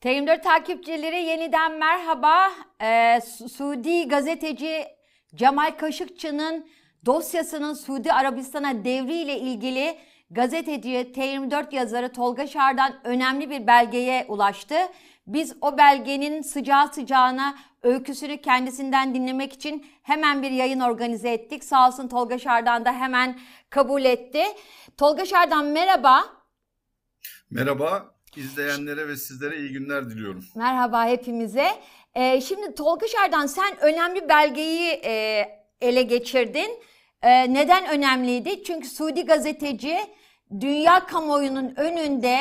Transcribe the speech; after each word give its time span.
TM4 0.00 0.42
takipçileri 0.42 1.22
yeniden 1.22 1.78
merhaba. 1.78 2.50
Ee, 2.82 3.20
Suudi 3.52 4.08
gazeteci 4.08 4.84
Cemal 5.34 5.70
Kaşıkçı'nın 5.78 6.68
dosyasının 7.06 7.74
Suudi 7.74 8.12
Arabistan'a 8.12 8.84
devriyle 8.84 9.38
ilgili 9.38 9.98
gazeteci 10.30 10.88
T24 10.88 11.74
yazarı 11.74 12.12
Tolga 12.12 12.46
Şar'dan 12.46 13.00
önemli 13.04 13.50
bir 13.50 13.66
belgeye 13.66 14.26
ulaştı. 14.28 14.74
Biz 15.26 15.56
o 15.60 15.78
belgenin 15.78 16.42
sıcağı 16.42 16.92
sıcağına 16.92 17.58
öyküsünü 17.82 18.40
kendisinden 18.40 19.14
dinlemek 19.14 19.52
için 19.52 19.86
hemen 20.02 20.42
bir 20.42 20.50
yayın 20.50 20.80
organize 20.80 21.30
ettik. 21.32 21.64
Sağ 21.64 21.88
olsun 21.88 22.08
Tolga 22.08 22.38
Şar'dan 22.38 22.84
da 22.84 22.92
hemen 22.92 23.38
kabul 23.70 24.04
etti. 24.04 24.42
Tolga 24.96 25.24
Şar'dan 25.24 25.64
merhaba. 25.64 26.24
Merhaba. 27.50 28.19
İzleyenlere 28.36 29.08
ve 29.08 29.16
sizlere 29.16 29.56
iyi 29.56 29.72
günler 29.72 30.10
diliyorum. 30.10 30.44
Merhaba 30.54 31.04
hepimize. 31.06 31.66
Ee, 32.14 32.40
şimdi 32.40 32.74
Tolga 32.74 33.06
Şardan 33.08 33.46
sen 33.46 33.80
önemli 33.80 34.28
belgeyi 34.28 34.90
e, 35.04 35.44
ele 35.80 36.02
geçirdin. 36.02 36.70
E, 37.22 37.54
neden 37.54 37.88
önemliydi? 37.88 38.64
Çünkü 38.64 38.88
Suudi 38.88 39.26
gazeteci 39.26 39.96
dünya 40.60 41.06
kamuoyunun 41.06 41.74
önünde 41.76 42.36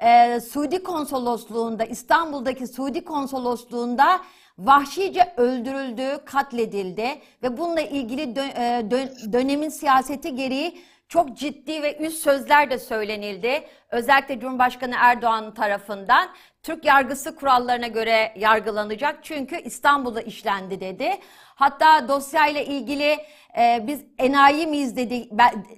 e, 0.00 0.40
Suudi 0.40 0.82
konsolosluğunda 0.82 1.84
İstanbul'daki 1.84 2.66
Suudi 2.66 3.04
konsolosluğunda 3.04 4.20
vahşice 4.58 5.34
öldürüldü, 5.36 6.24
katledildi 6.24 7.08
ve 7.42 7.56
bununla 7.56 7.80
ilgili 7.80 8.22
dö- 8.22 8.54
e, 8.58 8.80
dö- 8.88 9.32
dönemin 9.32 9.68
siyaseti 9.68 10.34
gereği 10.34 10.78
çok 11.08 11.36
ciddi 11.36 11.82
ve 11.82 11.96
üst 11.96 12.22
sözler 12.22 12.70
de 12.70 12.78
söylenildi. 12.78 13.64
Özellikle 13.90 14.40
Cumhurbaşkanı 14.40 14.94
Erdoğan 14.98 15.54
tarafından 15.54 16.28
Türk 16.62 16.84
yargısı 16.84 17.36
kurallarına 17.36 17.86
göre 17.86 18.32
yargılanacak 18.36 19.18
çünkü 19.22 19.56
İstanbul'da 19.56 20.20
işlendi 20.20 20.80
dedi. 20.80 21.10
Hatta 21.54 22.08
dosyayla 22.08 22.60
ilgili 22.60 23.18
e, 23.58 23.84
biz 23.86 24.00
enayi 24.18 24.66
miyiz 24.66 24.96
dedi 24.96 25.28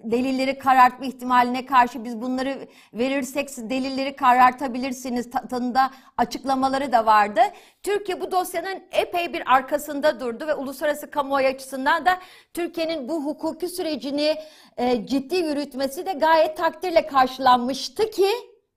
delilleri 0.04 0.58
karartma 0.58 1.06
ihtimaline 1.06 1.66
karşı 1.66 2.04
biz 2.04 2.20
bunları 2.20 2.68
verirsek 2.92 3.50
siz 3.50 3.70
delilleri 3.70 4.16
karartabilirsiniz 4.16 5.30
tanında 5.30 5.90
açıklamaları 6.16 6.92
da 6.92 7.06
vardı. 7.06 7.40
Türkiye 7.82 8.20
bu 8.20 8.30
dosyanın 8.30 8.82
epey 8.92 9.32
bir 9.32 9.54
arkasında 9.54 10.20
durdu 10.20 10.46
ve 10.46 10.54
uluslararası 10.54 11.10
kamuoyu 11.10 11.46
açısından 11.46 12.06
da 12.06 12.18
Türkiye'nin 12.54 13.08
bu 13.08 13.24
hukuki 13.24 13.68
sürecini 13.68 14.36
e, 14.76 15.06
ciddi 15.06 15.36
yürütmesi 15.36 16.06
de 16.06 16.12
gayet 16.12 16.56
takdirle 16.56 17.06
karşılanmıştı 17.06 18.10
ki 18.10 18.28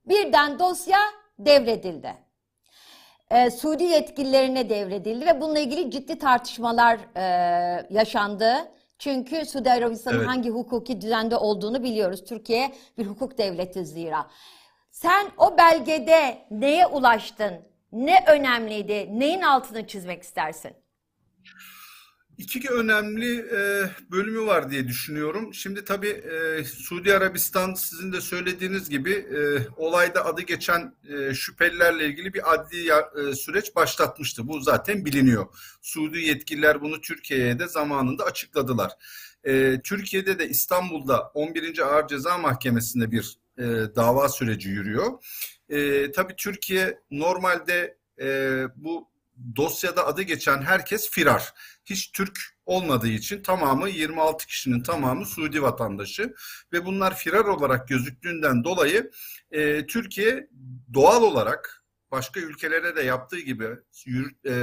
birden 0.06 0.58
dosya 0.58 0.98
devredildi. 1.38 2.29
Ee, 3.30 3.50
Suudi 3.50 3.84
yetkililerine 3.84 4.70
devredildi 4.70 5.26
ve 5.26 5.40
bununla 5.40 5.58
ilgili 5.58 5.90
ciddi 5.90 6.18
tartışmalar 6.18 6.98
e, 7.16 7.22
yaşandı. 7.90 8.54
Çünkü 8.98 9.46
Suudi 9.46 9.70
Arabistan'ın 9.70 10.18
evet. 10.18 10.28
hangi 10.28 10.50
hukuki 10.50 11.00
düzende 11.00 11.36
olduğunu 11.36 11.82
biliyoruz. 11.82 12.24
Türkiye 12.24 12.72
bir 12.98 13.06
hukuk 13.06 13.38
devleti 13.38 13.84
zira. 13.84 14.26
Sen 14.90 15.26
o 15.38 15.58
belgede 15.58 16.38
neye 16.50 16.86
ulaştın? 16.86 17.54
Ne 17.92 18.24
önemliydi? 18.26 19.20
Neyin 19.20 19.42
altını 19.42 19.86
çizmek 19.86 20.22
istersin? 20.22 20.72
İki 22.40 22.70
önemli 22.70 23.38
e, 23.38 23.90
bölümü 24.10 24.46
var 24.46 24.70
diye 24.70 24.88
düşünüyorum. 24.88 25.54
Şimdi 25.54 25.84
tabii 25.84 26.08
e, 26.08 26.64
Suudi 26.64 27.14
Arabistan 27.14 27.74
sizin 27.74 28.12
de 28.12 28.20
söylediğiniz 28.20 28.90
gibi 28.90 29.12
e, 29.12 29.38
olayda 29.76 30.24
adı 30.24 30.42
geçen 30.42 30.94
e, 31.08 31.34
şüphelilerle 31.34 32.06
ilgili 32.06 32.34
bir 32.34 32.54
adli 32.54 32.88
e, 32.88 33.34
süreç 33.34 33.76
başlatmıştı. 33.76 34.48
Bu 34.48 34.60
zaten 34.60 35.04
biliniyor. 35.04 35.46
Suudi 35.82 36.18
yetkililer 36.18 36.80
bunu 36.80 37.00
Türkiye'ye 37.00 37.58
de 37.58 37.68
zamanında 37.68 38.24
açıkladılar. 38.24 38.92
E, 39.44 39.80
Türkiye'de 39.84 40.38
de 40.38 40.48
İstanbul'da 40.48 41.20
11. 41.20 41.78
Ağır 41.78 42.08
Ceza 42.08 42.38
Mahkemesi'nde 42.38 43.10
bir 43.10 43.38
e, 43.58 43.64
dava 43.96 44.28
süreci 44.28 44.68
yürüyor. 44.68 45.12
E, 45.68 46.12
tabii 46.12 46.34
Türkiye 46.36 47.00
normalde 47.10 47.96
e, 48.20 48.64
bu 48.76 49.10
dosyada 49.56 50.06
adı 50.06 50.22
geçen 50.22 50.62
herkes 50.62 51.10
firar. 51.10 51.52
Hiç 51.84 52.12
Türk 52.12 52.38
olmadığı 52.66 53.08
için 53.08 53.42
tamamı 53.42 53.88
26 53.88 54.46
kişinin 54.46 54.82
tamamı 54.82 55.26
Suudi 55.26 55.62
vatandaşı 55.62 56.34
ve 56.72 56.86
bunlar 56.86 57.16
firar 57.16 57.44
olarak 57.44 57.88
gözüktüğünden 57.88 58.64
dolayı 58.64 59.10
e, 59.50 59.86
Türkiye 59.86 60.48
doğal 60.94 61.22
olarak 61.22 61.84
başka 62.10 62.40
ülkelere 62.40 62.96
de 62.96 63.02
yaptığı 63.02 63.40
gibi 63.40 63.68
yür, 64.06 64.34
e, 64.46 64.54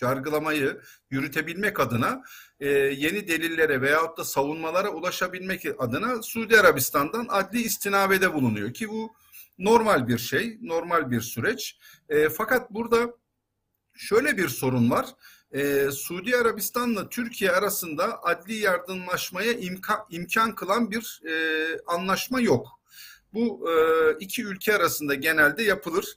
yargılamayı 0.00 0.80
yürütebilmek 1.10 1.80
adına 1.80 2.22
e, 2.60 2.68
yeni 2.68 3.28
delillere 3.28 3.80
veyahut 3.80 4.18
da 4.18 4.24
savunmalara 4.24 4.90
ulaşabilmek 4.90 5.66
adına 5.78 6.22
Suudi 6.22 6.60
Arabistan'dan 6.60 7.26
adli 7.28 7.60
istinabede 7.60 8.34
bulunuyor 8.34 8.74
ki 8.74 8.88
bu 8.88 9.14
normal 9.58 10.08
bir 10.08 10.18
şey, 10.18 10.58
normal 10.62 11.10
bir 11.10 11.20
süreç. 11.20 11.78
E, 12.08 12.28
fakat 12.28 12.70
burada 12.70 13.14
şöyle 13.94 14.36
bir 14.36 14.48
sorun 14.48 14.90
var. 14.90 15.06
Ee, 15.52 15.90
Suudi 15.90 16.36
Arabistan'la 16.36 17.08
Türkiye 17.08 17.50
arasında 17.50 18.22
adli 18.22 18.54
yardımlaşmaya 18.54 19.52
imkan, 19.52 19.98
imkan 20.10 20.54
kılan 20.54 20.90
bir 20.90 21.22
e, 21.28 21.34
anlaşma 21.86 22.40
yok. 22.40 22.68
Bu 23.34 23.70
e, 23.70 23.74
iki 24.20 24.44
ülke 24.44 24.76
arasında 24.76 25.14
genelde 25.14 25.62
yapılır. 25.62 26.16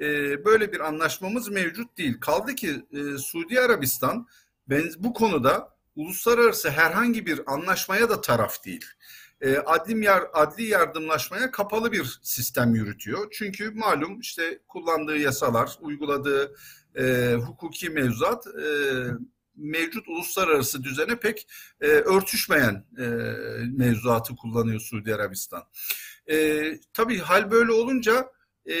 E, 0.00 0.04
böyle 0.44 0.72
bir 0.72 0.80
anlaşmamız 0.80 1.48
mevcut 1.48 1.98
değil. 1.98 2.20
Kaldı 2.20 2.54
ki 2.54 2.86
e, 2.92 3.18
Suudi 3.18 3.60
Arabistan 3.60 4.26
ben, 4.68 4.90
bu 4.98 5.12
konuda 5.12 5.74
uluslararası 5.96 6.70
herhangi 6.70 7.26
bir 7.26 7.40
anlaşmaya 7.46 8.10
da 8.10 8.20
taraf 8.20 8.64
değil. 8.64 8.84
E, 9.40 9.56
adli, 9.56 10.04
yar, 10.04 10.24
adli 10.32 10.64
yardımlaşmaya 10.64 11.50
kapalı 11.50 11.92
bir 11.92 12.18
sistem 12.22 12.74
yürütüyor. 12.74 13.28
Çünkü 13.32 13.70
malum 13.70 14.20
işte 14.20 14.60
kullandığı 14.68 15.16
yasalar, 15.16 15.78
uyguladığı 15.80 16.54
e, 16.98 17.34
hukuki 17.34 17.90
mevzuat 17.90 18.46
e, 18.46 18.66
mevcut 19.56 20.08
uluslararası 20.08 20.84
düzene 20.84 21.16
pek 21.16 21.48
e, 21.80 21.86
örtüşmeyen 21.86 22.86
e, 22.98 23.04
mevzuatı 23.76 24.36
kullanıyor 24.36 24.80
Suudi 24.80 25.14
Arabistan. 25.14 25.62
E, 26.30 26.64
tabii 26.92 27.18
hal 27.18 27.50
böyle 27.50 27.72
olunca 27.72 28.26
e, 28.68 28.74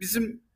bizim 0.00 0.46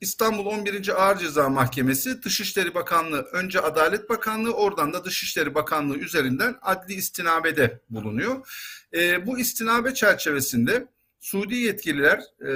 İstanbul 0.00 0.46
11. 0.46 1.02
Ağır 1.02 1.18
Ceza 1.18 1.48
Mahkemesi 1.48 2.22
Dışişleri 2.22 2.74
Bakanlığı 2.74 3.22
önce 3.22 3.60
Adalet 3.60 4.10
Bakanlığı 4.10 4.52
oradan 4.52 4.92
da 4.92 5.04
Dışişleri 5.04 5.54
Bakanlığı 5.54 5.98
üzerinden 5.98 6.56
adli 6.62 6.94
istinabede 6.94 7.80
bulunuyor. 7.90 8.48
E, 8.94 9.26
bu 9.26 9.38
istinabe 9.38 9.94
çerçevesinde 9.94 10.88
Suudi 11.20 11.54
yetkililer 11.54 12.20
e, 12.46 12.50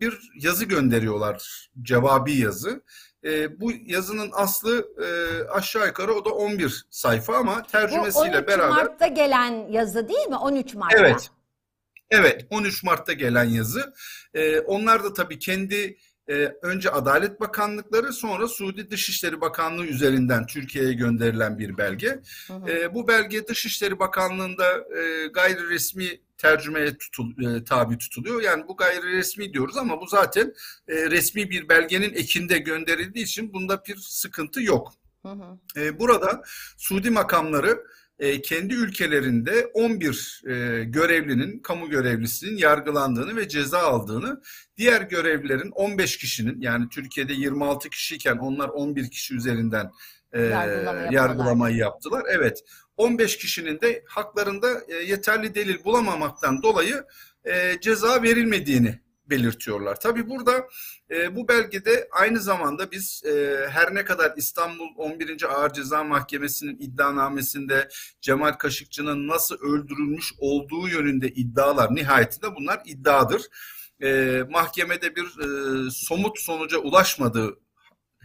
bir 0.00 0.30
yazı 0.34 0.64
gönderiyorlar, 0.64 1.68
cevabi 1.82 2.32
yazı. 2.32 2.82
E, 3.24 3.60
bu 3.60 3.72
yazının 3.86 4.30
aslı 4.32 4.88
e, 5.04 5.08
aşağı 5.48 5.86
yukarı 5.86 6.14
o 6.14 6.24
da 6.24 6.30
11 6.30 6.86
sayfa 6.90 7.36
ama 7.36 7.62
tercümesiyle 7.62 8.32
bu 8.32 8.38
13 8.38 8.48
beraber. 8.48 8.68
13 8.68 8.76
Mart'ta 8.76 9.06
gelen 9.06 9.68
yazı 9.68 10.08
değil 10.08 10.28
mi? 10.28 10.36
13 10.36 10.74
Mart'ta. 10.74 10.98
Evet. 10.98 11.30
Evet 12.10 12.46
13 12.50 12.84
Mart'ta 12.84 13.12
gelen 13.12 13.44
yazı. 13.44 13.94
E, 14.34 14.60
onlar 14.60 15.04
da 15.04 15.12
tabii 15.12 15.38
kendi 15.38 15.96
e, 16.30 16.56
önce 16.62 16.90
Adalet 16.90 17.40
Bakanlıkları 17.40 18.12
sonra 18.12 18.48
Suudi 18.48 18.90
Dışişleri 18.90 19.40
Bakanlığı 19.40 19.86
üzerinden 19.86 20.46
Türkiye'ye 20.46 20.92
gönderilen 20.92 21.58
bir 21.58 21.78
belge. 21.78 22.20
Hı 22.46 22.54
hı. 22.54 22.70
E, 22.70 22.94
bu 22.94 23.08
belge 23.08 23.46
Dışişleri 23.46 23.98
Bakanlığı'nda 23.98 24.66
e, 25.00 25.26
gayri 25.26 25.68
resmi 25.68 26.20
tercümeye 26.38 26.98
tutul, 26.98 27.56
e, 27.56 27.64
tabi 27.64 27.98
tutuluyor. 27.98 28.42
Yani 28.42 28.68
bu 28.68 28.76
gayri 28.76 29.12
resmi 29.12 29.52
diyoruz 29.52 29.76
ama 29.76 30.00
bu 30.00 30.06
zaten 30.06 30.54
e, 30.88 31.10
resmi 31.10 31.50
bir 31.50 31.68
belgenin 31.68 32.14
ekinde 32.14 32.58
gönderildiği 32.58 33.24
için 33.24 33.52
bunda 33.52 33.82
bir 33.88 33.96
sıkıntı 33.96 34.62
yok. 34.62 34.94
Hı 35.22 35.28
hı. 35.28 35.80
E, 35.80 35.98
burada 35.98 36.42
Suudi 36.76 37.10
makamları 37.10 37.84
e, 38.20 38.42
kendi 38.42 38.74
ülkelerinde 38.74 39.70
11 39.74 40.42
e, 40.46 40.84
görevlinin, 40.84 41.58
kamu 41.58 41.90
görevlisinin 41.90 42.56
yargılandığını 42.56 43.36
ve 43.36 43.48
ceza 43.48 43.78
aldığını, 43.78 44.40
diğer 44.76 45.02
görevlilerin 45.02 45.70
15 45.70 46.18
kişinin 46.18 46.60
yani 46.60 46.88
Türkiye'de 46.88 47.32
26 47.32 47.90
kişiyken 47.90 48.36
onlar 48.36 48.68
11 48.68 49.10
kişi 49.10 49.34
üzerinden 49.34 49.90
e, 50.32 50.42
Yargılama 50.42 51.12
yargılamayı 51.12 51.76
yaptılar. 51.76 52.22
Evet 52.28 52.64
15 52.96 53.38
kişinin 53.38 53.80
de 53.80 54.04
haklarında 54.06 54.68
e, 54.88 54.94
yeterli 54.94 55.54
delil 55.54 55.84
bulamamaktan 55.84 56.62
dolayı 56.62 57.04
e, 57.44 57.80
ceza 57.80 58.22
verilmediğini 58.22 59.00
belirtiyorlar. 59.30 60.00
Tabii 60.00 60.28
burada 60.30 60.68
e, 61.10 61.36
bu 61.36 61.48
belgede 61.48 62.08
aynı 62.12 62.40
zamanda 62.40 62.90
biz 62.90 63.22
e, 63.24 63.66
her 63.70 63.94
ne 63.94 64.04
kadar 64.04 64.32
İstanbul 64.36 64.88
11. 64.96 65.42
Ağır 65.54 65.72
Ceza 65.72 66.04
Mahkemesi'nin 66.04 66.76
iddianamesinde 66.80 67.88
Cemal 68.20 68.52
Kaşıkçı'nın 68.52 69.28
nasıl 69.28 69.54
öldürülmüş 69.54 70.32
olduğu 70.38 70.88
yönünde 70.88 71.28
iddialar 71.28 71.94
nihayetinde 71.94 72.56
bunlar 72.56 72.82
iddiadır. 72.84 73.42
e, 74.02 74.42
mahkemede 74.50 75.16
bir 75.16 75.24
e, 75.24 75.90
somut 75.90 76.38
sonuca 76.38 76.78
ulaşmadı 76.78 77.58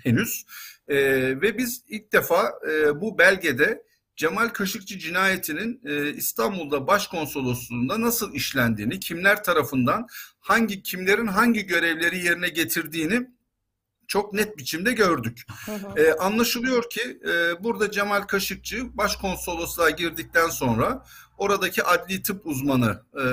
henüz. 0.03 0.45
E, 0.87 0.97
ve 1.41 1.57
biz 1.57 1.83
ilk 1.87 2.13
defa 2.13 2.53
e, 2.69 3.01
bu 3.01 3.17
belgede 3.17 3.83
Cemal 4.15 4.49
Kaşıkçı 4.49 4.99
cinayetinin 4.99 5.81
e, 5.85 6.13
İstanbul'da 6.13 6.87
başkonsolosluğunda 6.87 8.01
nasıl 8.01 8.33
işlendiğini, 8.33 8.99
kimler 8.99 9.43
tarafından 9.43 10.07
hangi 10.39 10.83
kimlerin 10.83 11.27
hangi 11.27 11.65
görevleri 11.65 12.25
yerine 12.25 12.49
getirdiğini 12.49 13.27
çok 14.07 14.33
net 14.33 14.57
biçimde 14.57 14.93
gördük. 14.93 15.41
Hı 15.65 15.71
hı. 15.71 15.99
E, 15.99 16.13
anlaşılıyor 16.13 16.89
ki 16.89 17.19
e, 17.29 17.63
burada 17.63 17.91
Cemal 17.91 18.21
Kaşıkçı 18.21 18.97
başkonsolosluğa 18.97 19.89
girdikten 19.89 20.49
sonra 20.49 21.05
oradaki 21.37 21.83
adli 21.83 22.21
tıp 22.21 22.47
uzmanı 22.47 23.03
e, 23.13 23.25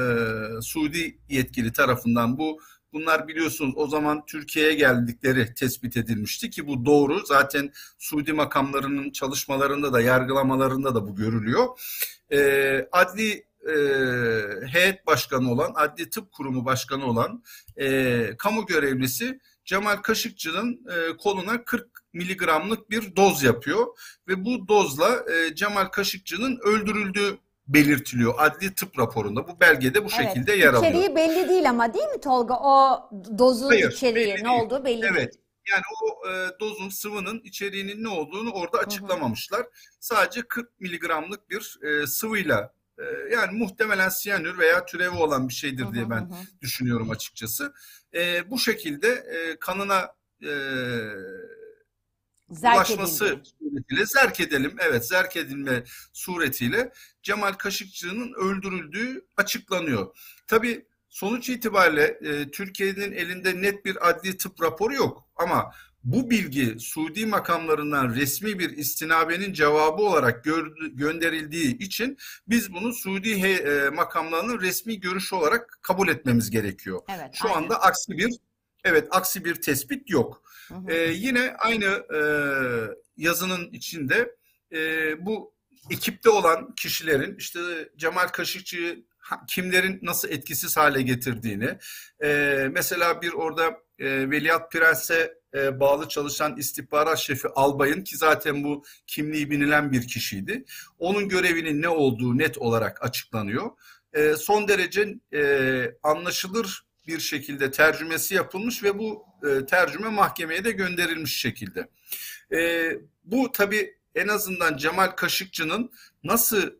Suudi 0.62 1.18
yetkili 1.28 1.72
tarafından 1.72 2.38
bu 2.38 2.60
bunlar 2.92 3.28
biliyorsunuz 3.28 3.74
o 3.76 3.86
zaman 3.86 4.26
Türkiye'ye 4.26 4.74
geldikleri 4.74 5.54
tespit 5.54 5.96
edilmişti 5.96 6.50
ki 6.50 6.66
bu 6.66 6.84
doğru. 6.84 7.26
Zaten 7.26 7.72
Suudi 7.98 8.32
makamlarının 8.32 9.10
çalışmalarında 9.10 9.92
da 9.92 10.00
yargılamalarında 10.00 10.94
da 10.94 11.08
bu 11.08 11.16
görülüyor. 11.16 11.68
E, 12.32 12.88
adli 12.92 13.46
e, 13.68 13.74
heyet 14.66 15.06
başkanı 15.06 15.52
olan, 15.52 15.72
adli 15.74 16.10
tıp 16.10 16.32
kurumu 16.32 16.64
başkanı 16.64 17.06
olan 17.06 17.42
e, 17.76 18.30
kamu 18.38 18.66
görevlisi 18.66 19.40
Cemal 19.64 19.96
Kaşıkçı'nın 19.96 20.86
e, 20.90 21.16
koluna 21.16 21.64
40 21.64 21.88
miligramlık 22.12 22.90
bir 22.90 23.16
doz 23.16 23.42
yapıyor 23.42 23.86
ve 24.28 24.44
bu 24.44 24.68
dozla 24.68 25.24
e, 25.32 25.54
Cemal 25.54 25.84
Kaşıkçı'nın 25.84 26.58
öldürüldüğü 26.62 27.38
belirtiliyor 27.68 28.34
adli 28.38 28.74
tıp 28.74 28.98
raporunda. 28.98 29.48
Bu 29.48 29.60
belgede 29.60 30.04
bu 30.04 30.10
şekilde 30.10 30.52
yer 30.52 30.74
alıyor. 30.74 30.92
İçeriği 30.92 31.16
belli 31.16 31.48
değil 31.48 31.70
ama 31.70 31.94
değil 31.94 32.08
mi 32.08 32.20
Tolga? 32.20 32.54
O 32.54 33.10
dozun 33.38 33.68
Hayır, 33.68 33.92
içeriği 33.92 34.28
ne 34.28 34.34
değil. 34.34 34.46
olduğu 34.46 34.84
belli 34.84 35.02
değil. 35.02 35.12
Evet. 35.16 35.34
Yani 35.70 35.82
o 36.02 36.28
e, 36.28 36.60
dozun 36.60 36.88
sıvının 36.88 37.40
içeriğinin 37.44 38.04
ne 38.04 38.08
olduğunu 38.08 38.50
orada 38.52 38.78
açıklamamışlar. 38.78 39.66
Sadece 40.00 40.42
40 40.42 40.80
miligramlık 40.80 41.50
bir 41.50 41.78
e, 41.82 42.06
sıvıyla 42.06 42.72
e, 42.98 43.02
yani 43.34 43.58
muhtemelen 43.58 44.08
siyanür 44.08 44.58
veya 44.58 44.86
türevi 44.86 45.16
olan 45.16 45.48
bir 45.48 45.54
şeydir 45.54 45.84
Hı 45.84 45.92
diye 45.92 46.04
hı 46.04 46.10
ben 46.10 46.20
hı 46.20 46.34
hı. 46.34 46.60
düşünüyorum 46.60 47.10
açıkçası. 47.10 47.72
E, 48.14 48.50
bu 48.50 48.58
şekilde 48.58 49.08
e, 49.08 49.56
kanına 49.58 50.14
e, 50.42 50.52
Zerk 52.52 52.74
ulaşması 52.76 53.38
suretiyle 53.58 54.06
zerk 54.06 54.40
edelim. 54.40 54.76
Evet 54.78 55.06
zerk 55.08 55.36
edilme 55.36 55.84
suretiyle 56.12 56.92
Cemal 57.22 57.52
Kaşıkçı'nın 57.52 58.32
öldürüldüğü 58.32 59.26
açıklanıyor. 59.36 60.16
Tabii 60.46 60.84
sonuç 61.08 61.48
itibariyle 61.48 62.18
e, 62.22 62.50
Türkiye'nin 62.50 63.12
elinde 63.12 63.62
net 63.62 63.84
bir 63.84 64.08
adli 64.10 64.36
tıp 64.36 64.62
raporu 64.62 64.94
yok 64.94 65.24
ama 65.36 65.72
bu 66.04 66.30
bilgi 66.30 66.76
Suudi 66.80 67.26
makamlarından 67.26 68.14
resmi 68.14 68.58
bir 68.58 68.70
istinabenin 68.76 69.52
cevabı 69.52 70.02
olarak 70.02 70.44
gör- 70.44 70.72
gönderildiği 70.92 71.78
için 71.78 72.18
biz 72.48 72.72
bunu 72.74 72.92
Suudi 72.92 73.42
he- 73.42 73.48
e, 73.86 73.88
makamlarının 73.88 74.60
resmi 74.60 75.00
görüşü 75.00 75.34
olarak 75.34 75.78
kabul 75.82 76.08
etmemiz 76.08 76.50
gerekiyor. 76.50 77.00
Evet. 77.08 77.30
Şu 77.32 77.48
aynen. 77.48 77.56
anda 77.62 77.82
aksi 77.82 78.12
bir 78.12 78.30
evet 78.84 79.08
aksi 79.10 79.44
bir 79.44 79.54
tespit 79.54 80.10
yok. 80.10 80.42
Ee, 80.88 80.96
yine 80.96 81.54
aynı 81.58 81.84
e, 82.14 82.20
yazının 83.16 83.70
içinde 83.72 84.36
e, 84.72 85.26
bu 85.26 85.54
ekipte 85.90 86.30
olan 86.30 86.74
kişilerin 86.74 87.36
işte 87.36 87.60
Cemal 87.96 88.28
Kaşıkçı'yı 88.28 89.04
kimlerin 89.48 89.98
nasıl 90.02 90.28
etkisiz 90.28 90.76
hale 90.76 91.02
getirdiğini 91.02 91.78
e, 92.22 92.68
mesela 92.72 93.22
bir 93.22 93.32
orada 93.32 93.64
e, 93.98 94.30
Veliaht 94.30 94.72
Prens'e 94.72 95.34
e, 95.54 95.80
bağlı 95.80 96.08
çalışan 96.08 96.56
istihbarat 96.56 97.18
şefi 97.18 97.48
Albay'ın 97.48 98.04
ki 98.04 98.16
zaten 98.16 98.64
bu 98.64 98.84
kimliği 99.06 99.50
bilinen 99.50 99.92
bir 99.92 100.08
kişiydi. 100.08 100.64
Onun 100.98 101.28
görevinin 101.28 101.82
ne 101.82 101.88
olduğu 101.88 102.38
net 102.38 102.58
olarak 102.58 103.04
açıklanıyor. 103.04 103.70
E, 104.12 104.36
son 104.36 104.68
derece 104.68 105.14
e, 105.34 105.94
anlaşılır 106.02 106.86
bir 107.06 107.20
şekilde 107.20 107.70
tercümesi 107.70 108.34
yapılmış 108.34 108.82
ve 108.82 108.98
bu 108.98 109.26
e, 109.48 109.66
tercüme 109.66 110.08
mahkemeye 110.08 110.64
de 110.64 110.70
gönderilmiş 110.70 111.36
şekilde. 111.36 111.88
E, 112.52 112.90
bu 113.24 113.52
tabii 113.52 113.96
en 114.14 114.28
azından 114.28 114.76
Cemal 114.76 115.06
Kaşıkçı'nın 115.06 115.92
nasıl 116.24 116.70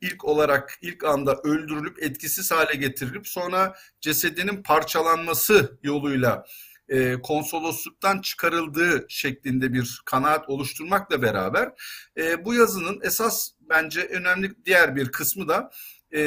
ilk 0.00 0.24
olarak 0.24 0.78
ilk 0.82 1.04
anda 1.04 1.36
öldürülüp 1.44 2.02
etkisiz 2.02 2.50
hale 2.50 2.74
getirilip 2.74 3.28
sonra 3.28 3.76
cesedinin 4.00 4.62
parçalanması 4.62 5.78
yoluyla 5.82 6.46
e, 6.88 7.12
konsolosluktan 7.22 8.20
çıkarıldığı 8.20 9.06
şeklinde 9.08 9.72
bir 9.72 10.02
kanaat 10.04 10.48
oluşturmakla 10.48 11.22
beraber 11.22 11.72
bu 12.44 12.54
yazının 12.54 13.00
esas 13.02 13.50
bence 13.60 14.00
önemli 14.00 14.64
diğer 14.64 14.96
bir 14.96 15.12
kısmı 15.12 15.48
da 15.48 15.70
e, 16.14 16.20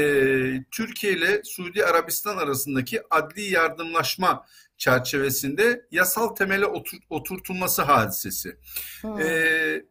Türkiye 0.72 1.14
ile 1.14 1.42
Suudi 1.44 1.86
Arabistan 1.86 2.38
arasındaki 2.38 3.02
adli 3.10 3.42
yardımlaşma 3.42 4.46
çerçevesinde 4.78 5.86
yasal 5.92 6.28
temele 6.28 6.66
otur, 6.66 6.98
oturtulması 7.10 7.82
hadisesi. 7.82 8.58
Ee, 9.20 9.82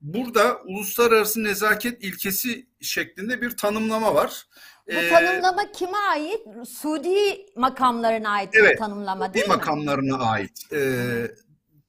burada 0.00 0.60
uluslararası 0.64 1.44
nezaket 1.44 2.04
ilkesi 2.04 2.66
şeklinde 2.80 3.40
bir 3.42 3.50
tanımlama 3.56 4.14
var. 4.14 4.46
Bu 4.88 4.92
Ee, 4.92 5.08
tanımlama 5.10 5.72
kime 5.72 5.98
ait? 6.10 6.40
Suudi 6.68 7.46
makamlarına 7.56 8.30
ait 8.30 8.54
bir 8.54 8.58
Evet, 8.60 8.78
tanımlama 8.78 9.24
Suudi 9.24 9.34
değil 9.34 9.46
mi? 9.46 9.54
makamlarına 9.54 10.18
ait. 10.18 10.72
Ee, 10.72 11.30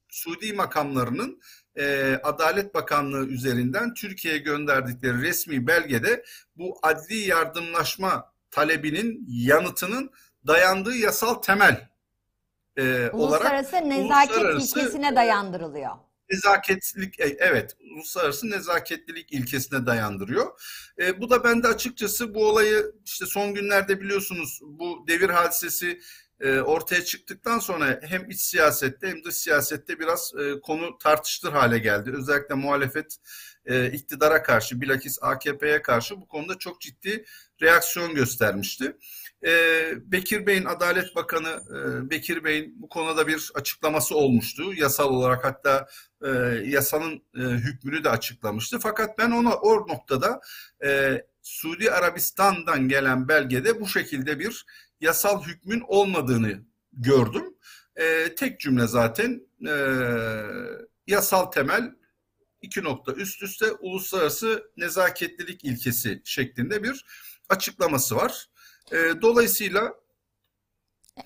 Suudi 0.08 0.52
makamlarının 0.52 1.40
e, 1.76 2.16
Adalet 2.22 2.74
Bakanlığı 2.74 3.26
üzerinden 3.26 3.94
Türkiye'ye 3.94 4.40
gönderdikleri 4.40 5.22
resmi 5.22 5.66
belgede 5.66 6.24
bu 6.56 6.78
adli 6.82 7.16
yardımlaşma 7.16 8.32
talebinin 8.50 9.24
yanıtının 9.28 10.10
dayandığı 10.46 10.96
yasal 10.96 11.34
temel 11.34 11.88
e, 12.76 13.10
olarak 13.10 13.14
Uluslararası 13.14 13.76
nezaket 13.90 14.36
uluslararası, 14.36 14.80
ilkesine 14.80 15.16
dayandırılıyor. 15.16 15.90
nezaketlilik 16.30 17.20
e, 17.20 17.36
evet 17.38 17.76
uluslararası 17.94 18.50
nezaketlilik 18.50 19.32
ilkesine 19.32 19.86
dayandırıyor. 19.86 20.60
E, 20.98 21.20
bu 21.20 21.30
da 21.30 21.44
bende 21.44 21.68
açıkçası 21.68 22.34
bu 22.34 22.46
olayı 22.46 22.92
işte 23.04 23.26
son 23.26 23.54
günlerde 23.54 24.00
biliyorsunuz 24.00 24.60
bu 24.62 25.04
devir 25.08 25.30
hadisesi 25.30 26.00
e, 26.40 26.60
ortaya 26.60 27.04
çıktıktan 27.04 27.58
sonra 27.58 28.00
hem 28.02 28.30
iç 28.30 28.40
siyasette 28.40 29.08
hem 29.08 29.24
dış 29.24 29.34
siyasette 29.34 29.98
biraz 29.98 30.32
e, 30.40 30.60
konu 30.60 30.98
tartışılır 30.98 31.52
hale 31.52 31.78
geldi. 31.78 32.12
Özellikle 32.18 32.54
muhalefet 32.54 33.16
e, 33.66 33.90
iktidara 33.92 34.42
karşı 34.42 34.80
bilakis 34.80 35.18
AKP'ye 35.22 35.82
karşı 35.82 36.20
bu 36.20 36.28
konuda 36.28 36.58
çok 36.58 36.80
ciddi 36.80 37.24
reaksiyon 37.62 38.14
göstermişti. 38.14 38.96
Bekir 39.96 40.46
Bey'in 40.46 40.64
Adalet 40.64 41.16
Bakanı 41.16 41.60
Bekir 42.10 42.44
Bey'in 42.44 42.82
bu 42.82 42.88
konuda 42.88 43.26
bir 43.26 43.50
açıklaması 43.54 44.14
olmuştu. 44.14 44.74
Yasal 44.74 45.08
olarak 45.10 45.44
hatta 45.44 45.86
yasanın 46.64 47.22
hükmünü 47.34 48.04
de 48.04 48.10
açıklamıştı. 48.10 48.78
Fakat 48.78 49.18
ben 49.18 49.30
ona 49.30 49.54
o 49.54 49.88
noktada 49.88 50.40
e, 50.84 51.22
Suudi 51.42 51.90
Arabistan'dan 51.90 52.88
gelen 52.88 53.28
belgede 53.28 53.80
bu 53.80 53.88
şekilde 53.88 54.38
bir 54.38 54.66
yasal 55.00 55.42
hükmün 55.42 55.82
olmadığını 55.88 56.62
gördüm. 56.92 57.56
E, 57.96 58.34
tek 58.34 58.60
cümle 58.60 58.86
zaten 58.86 59.40
e, 59.68 59.74
yasal 61.06 61.44
temel 61.46 61.92
iki 62.62 62.84
nokta 62.84 63.12
üst 63.12 63.42
üste 63.42 63.72
uluslararası 63.72 64.70
nezaketlilik 64.76 65.64
ilkesi 65.64 66.22
şeklinde 66.24 66.82
bir 66.82 67.04
açıklaması 67.48 68.16
var. 68.16 68.46
E, 68.92 68.96
dolayısıyla 69.22 69.94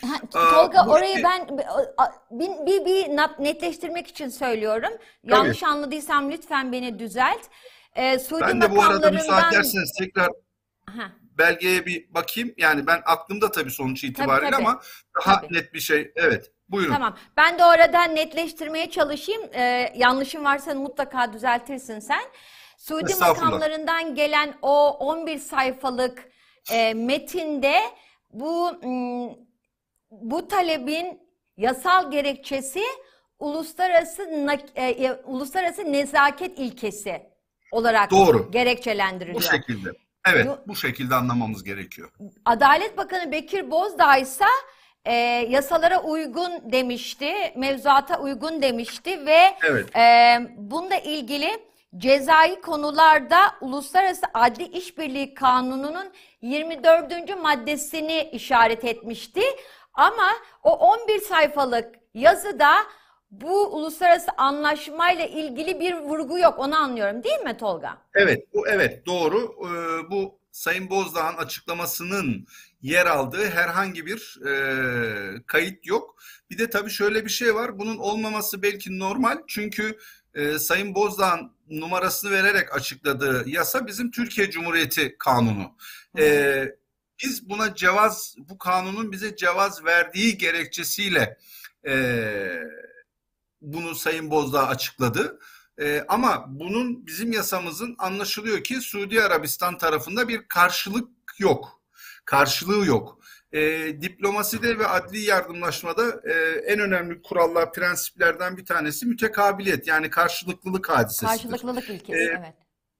Ha, 0.02 0.14
Aa, 0.34 0.50
Tolga 0.50 0.86
bu 0.86 0.90
orayı 0.90 1.12
iki- 1.14 1.22
ben 1.24 1.48
bir, 2.30 2.48
bir, 2.66 2.84
bir 2.84 3.16
nat- 3.16 3.38
netleştirmek 3.38 4.06
için 4.06 4.28
söylüyorum. 4.28 4.92
Yanlış 5.24 5.62
anladıysam 5.62 6.30
lütfen 6.30 6.72
beni 6.72 6.98
düzelt. 6.98 7.40
Ee, 7.96 8.18
Suudi 8.18 8.42
ben 8.42 8.60
de 8.60 8.70
bu 8.76 8.82
arada 8.82 9.10
müsaade 9.10 9.56
ederseniz 9.56 9.92
tekrar 9.98 10.28
Ha, 10.86 11.12
belgeye 11.38 11.86
bir 11.86 12.14
bakayım. 12.14 12.54
Yani 12.56 12.86
ben 12.86 13.02
aklımda 13.04 13.50
tabii 13.50 13.70
sonuç 13.70 14.04
itibariyle 14.04 14.50
tabii. 14.50 14.62
ama 14.62 14.80
daha 15.26 15.40
Tabii. 15.40 15.54
net 15.54 15.74
bir 15.74 15.80
şey. 15.80 16.12
Evet. 16.16 16.50
Buyurun. 16.68 16.92
Tamam. 16.92 17.16
Ben 17.36 17.58
de 17.58 17.64
oradan 17.64 18.14
netleştirmeye 18.14 18.90
çalışayım. 18.90 19.42
Ee, 19.54 19.92
yanlışım 19.96 20.44
varsa 20.44 20.74
mutlaka 20.74 21.32
düzeltirsin 21.32 21.98
sen. 21.98 22.22
Suudi 22.78 23.14
makamlarından 23.14 24.14
gelen 24.14 24.54
o 24.62 24.90
11 24.90 25.38
sayfalık 25.38 26.28
e, 26.72 26.94
metinde 26.94 27.74
bu 28.30 28.72
m, 28.82 29.36
bu 30.10 30.48
talebin 30.48 31.20
yasal 31.56 32.10
gerekçesi 32.10 32.82
uluslararası 33.38 34.22
e, 34.74 34.84
e, 34.84 35.12
uluslararası 35.12 35.92
nezaket 35.92 36.58
ilkesi 36.58 37.22
olarak 37.72 38.10
Doğru. 38.10 38.50
gerekçelendiriliyor. 38.50 39.42
Bu 39.42 39.42
şekilde. 39.42 39.90
Evet, 40.32 40.46
bu 40.66 40.76
şekilde 40.76 41.14
anlamamız 41.14 41.64
gerekiyor. 41.64 42.10
Adalet 42.44 42.96
Bakanı 42.96 43.32
Bekir 43.32 43.70
Bozdağ 43.70 44.16
ise 44.16 44.44
e, 45.04 45.14
yasalara 45.48 46.02
uygun 46.02 46.72
demişti, 46.72 47.32
mevzuata 47.56 48.20
uygun 48.20 48.62
demişti 48.62 49.26
ve 49.26 49.56
Evet. 49.68 49.96
e, 49.96 50.36
bununla 50.56 50.96
ilgili 50.96 51.50
cezai 51.96 52.60
konularda 52.60 53.36
Uluslararası 53.60 54.26
Adli 54.34 54.64
İşbirliği 54.64 55.34
Kanunu'nun 55.34 56.12
24. 56.42 57.42
maddesini 57.42 58.28
işaret 58.32 58.84
etmişti. 58.84 59.42
Ama 59.94 60.28
o 60.62 60.70
11 60.76 61.20
sayfalık 61.20 61.94
yazıda 62.14 62.74
bu 63.40 63.76
uluslararası 63.76 64.30
anlaşmayla 64.36 65.26
ilgili 65.26 65.80
bir 65.80 65.94
vurgu 65.94 66.38
yok. 66.38 66.58
Onu 66.58 66.76
anlıyorum 66.76 67.24
değil 67.24 67.40
mi 67.40 67.56
Tolga? 67.56 67.98
Evet, 68.14 68.46
bu 68.54 68.68
evet 68.68 69.06
doğru. 69.06 69.54
Ee, 69.60 70.10
bu 70.10 70.38
Sayın 70.52 70.90
Bozdağ'ın 70.90 71.36
açıklamasının 71.36 72.46
yer 72.82 73.06
aldığı 73.06 73.50
herhangi 73.50 74.06
bir 74.06 74.40
e, 74.46 75.42
kayıt 75.46 75.86
yok. 75.86 76.16
Bir 76.50 76.58
de 76.58 76.70
tabii 76.70 76.90
şöyle 76.90 77.24
bir 77.24 77.30
şey 77.30 77.54
var. 77.54 77.78
Bunun 77.78 77.98
olmaması 77.98 78.62
belki 78.62 78.98
normal. 78.98 79.38
Çünkü 79.46 79.98
e, 80.34 80.58
Sayın 80.58 80.94
Bozdağ'ın 80.94 81.52
numarasını 81.70 82.30
vererek 82.30 82.74
açıkladığı 82.74 83.48
yasa 83.48 83.86
bizim 83.86 84.10
Türkiye 84.10 84.50
Cumhuriyeti 84.50 85.16
Kanunu. 85.18 85.76
E, 86.18 86.64
biz 87.24 87.48
buna 87.48 87.74
cevaz, 87.74 88.34
bu 88.38 88.58
kanunun 88.58 89.12
bize 89.12 89.36
cevaz 89.36 89.84
verdiği 89.84 90.38
gerekçesiyle 90.38 91.38
e, 91.86 91.94
bunu 93.72 93.94
Sayın 93.94 94.30
Bozdağ 94.30 94.68
açıkladı. 94.68 95.38
Ee, 95.80 96.04
ama 96.08 96.44
bunun 96.48 97.06
bizim 97.06 97.32
yasamızın 97.32 97.94
anlaşılıyor 97.98 98.64
ki 98.64 98.80
Suudi 98.80 99.22
Arabistan 99.22 99.78
tarafında 99.78 100.28
bir 100.28 100.48
karşılık 100.48 101.08
yok. 101.38 101.80
Karşılığı 102.24 102.86
yok. 102.86 103.18
Ee, 103.52 103.96
diplomaside 104.02 104.78
ve 104.78 104.86
adli 104.86 105.18
yardımlaşmada 105.18 106.20
e, 106.30 106.32
en 106.66 106.78
önemli 106.78 107.22
kurallar, 107.22 107.72
prensiplerden 107.72 108.56
bir 108.56 108.66
tanesi 108.66 109.06
mütekabiliyet 109.06 109.86
yani 109.86 110.10
karşılıklılık 110.10 110.88
hadisesidir. 110.88 111.26
Karşılıklılık 111.28 111.88
ilkesi 111.90 112.18
Ee, 112.18 112.38
evet. 112.38 112.54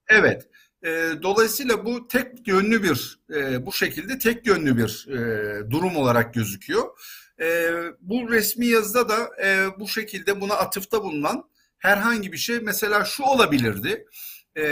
Evet. 0.07 0.47
E, 0.83 1.21
dolayısıyla 1.23 1.85
bu 1.85 2.07
tek 2.07 2.47
yönlü 2.47 2.83
bir, 2.83 3.19
e, 3.35 3.65
bu 3.65 3.73
şekilde 3.73 4.17
tek 4.17 4.47
yönlü 4.47 4.77
bir 4.77 5.07
e, 5.09 5.71
durum 5.71 5.95
olarak 5.95 6.33
gözüküyor. 6.33 6.83
E, 7.41 7.71
bu 8.01 8.31
resmi 8.31 8.65
yazıda 8.65 9.09
da 9.09 9.29
e, 9.43 9.79
bu 9.79 9.87
şekilde 9.87 10.41
buna 10.41 10.53
atıfta 10.53 11.03
bulunan 11.03 11.49
herhangi 11.77 12.31
bir 12.31 12.37
şey 12.37 12.59
mesela 12.59 13.05
şu 13.05 13.23
olabilirdi. 13.23 14.05
E, 14.57 14.63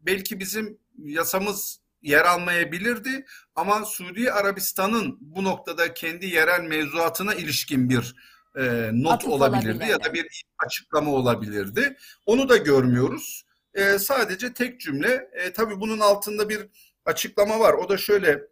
belki 0.00 0.40
bizim 0.40 0.78
yasamız 0.98 1.80
yer 2.02 2.24
almayabilirdi 2.24 3.24
ama 3.54 3.84
Suudi 3.84 4.32
Arabistan'ın 4.32 5.18
bu 5.20 5.44
noktada 5.44 5.94
kendi 5.94 6.26
yerel 6.26 6.60
mevzuatına 6.60 7.34
ilişkin 7.34 7.90
bir 7.90 8.14
e, 8.56 8.90
not 8.92 9.12
Atıf 9.12 9.28
olabilirdi 9.28 9.84
ya 9.90 10.04
da 10.04 10.14
bir 10.14 10.44
açıklama 10.58 11.10
olabilirdi. 11.10 11.96
Onu 12.26 12.48
da 12.48 12.56
görmüyoruz. 12.56 13.44
E, 13.74 13.98
sadece 13.98 14.52
tek 14.52 14.80
cümle. 14.80 15.30
E, 15.32 15.52
tabii 15.52 15.80
bunun 15.80 16.00
altında 16.00 16.48
bir 16.48 16.66
açıklama 17.04 17.60
var. 17.60 17.72
O 17.72 17.88
da 17.88 17.96
şöyle. 17.96 18.51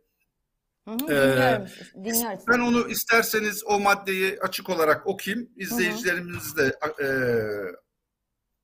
Hı 0.91 1.07
hı, 1.07 1.13
Ee, 1.13 1.33
dinliyorum, 1.33 1.67
dinliyoruz. 2.05 2.45
Ben 2.49 2.59
onu 2.59 2.89
isterseniz 2.89 3.65
o 3.67 3.81
maddeyi 3.81 4.39
açık 4.41 4.69
olarak 4.71 5.07
okuyayım. 5.07 5.51
İzleyicilerimiz 5.57 6.57
de 6.57 6.77
e, 7.03 7.09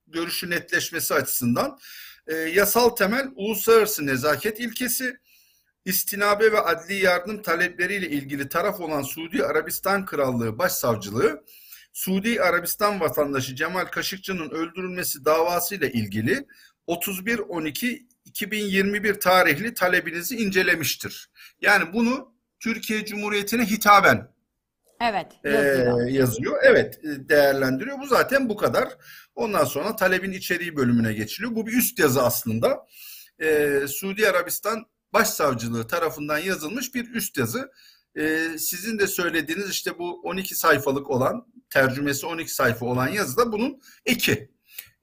görüşü 0.07 0.51
netleşmesi 0.51 1.15
açısından. 1.15 1.79
E, 2.27 2.35
yasal 2.35 2.89
temel 2.89 3.29
uluslararası 3.35 4.07
nezaket 4.07 4.61
ilkesi, 4.61 5.17
istinabe 5.85 6.53
ve 6.53 6.61
adli 6.61 6.95
yardım 6.95 7.43
talepleriyle 7.43 8.09
ilgili 8.09 8.49
taraf 8.49 8.81
olan 8.81 9.03
Suudi 9.03 9.45
Arabistan 9.45 10.07
Krallığı 10.07 10.59
Başsavcılığı, 10.59 11.45
Suudi 11.93 12.43
Arabistan 12.43 13.01
vatandaşı 13.01 13.55
Cemal 13.57 13.85
Kaşıkçı'nın 13.85 14.51
öldürülmesi 14.51 15.25
davasıyla 15.25 15.87
ilgili 15.89 16.47
31.12.2021 18.33 19.19
tarihli 19.21 19.75
talebinizi 19.75 20.37
incelemiştir. 20.37 21.31
Yani 21.61 21.93
bunu 21.93 22.35
Türkiye 22.61 23.05
Cumhuriyeti'ne 23.05 23.67
hitaben 23.67 24.37
Evet, 25.01 25.33
e, 25.45 25.51
yazıyor. 25.51 26.07
yazıyor. 26.07 26.57
Evet, 26.63 27.05
e, 27.05 27.29
değerlendiriyor. 27.29 27.99
Bu 28.01 28.07
zaten 28.07 28.49
bu 28.49 28.57
kadar. 28.57 28.89
Ondan 29.35 29.65
sonra 29.65 29.97
talebin 29.97 30.33
içeriği 30.33 30.77
bölümüne 30.77 31.13
geçiliyor. 31.13 31.55
Bu 31.55 31.67
bir 31.67 31.73
üst 31.73 31.99
yazı 31.99 32.23
aslında. 32.23 32.87
E, 33.39 33.81
Suudi 33.89 34.29
Arabistan 34.29 34.87
Başsavcılığı 35.13 35.87
tarafından 35.87 36.39
yazılmış 36.39 36.95
bir 36.95 37.15
üst 37.15 37.39
yazı. 37.39 37.71
E, 38.15 38.49
sizin 38.59 38.99
de 38.99 39.07
söylediğiniz 39.07 39.71
işte 39.71 39.99
bu 39.99 40.21
12 40.23 40.55
sayfalık 40.55 41.11
olan, 41.11 41.47
tercümesi 41.71 42.27
12 42.27 42.55
sayfa 42.55 42.87
olan 42.87 43.09
yazıda 43.09 43.53
bunun 43.53 43.81
eki. 44.07 44.56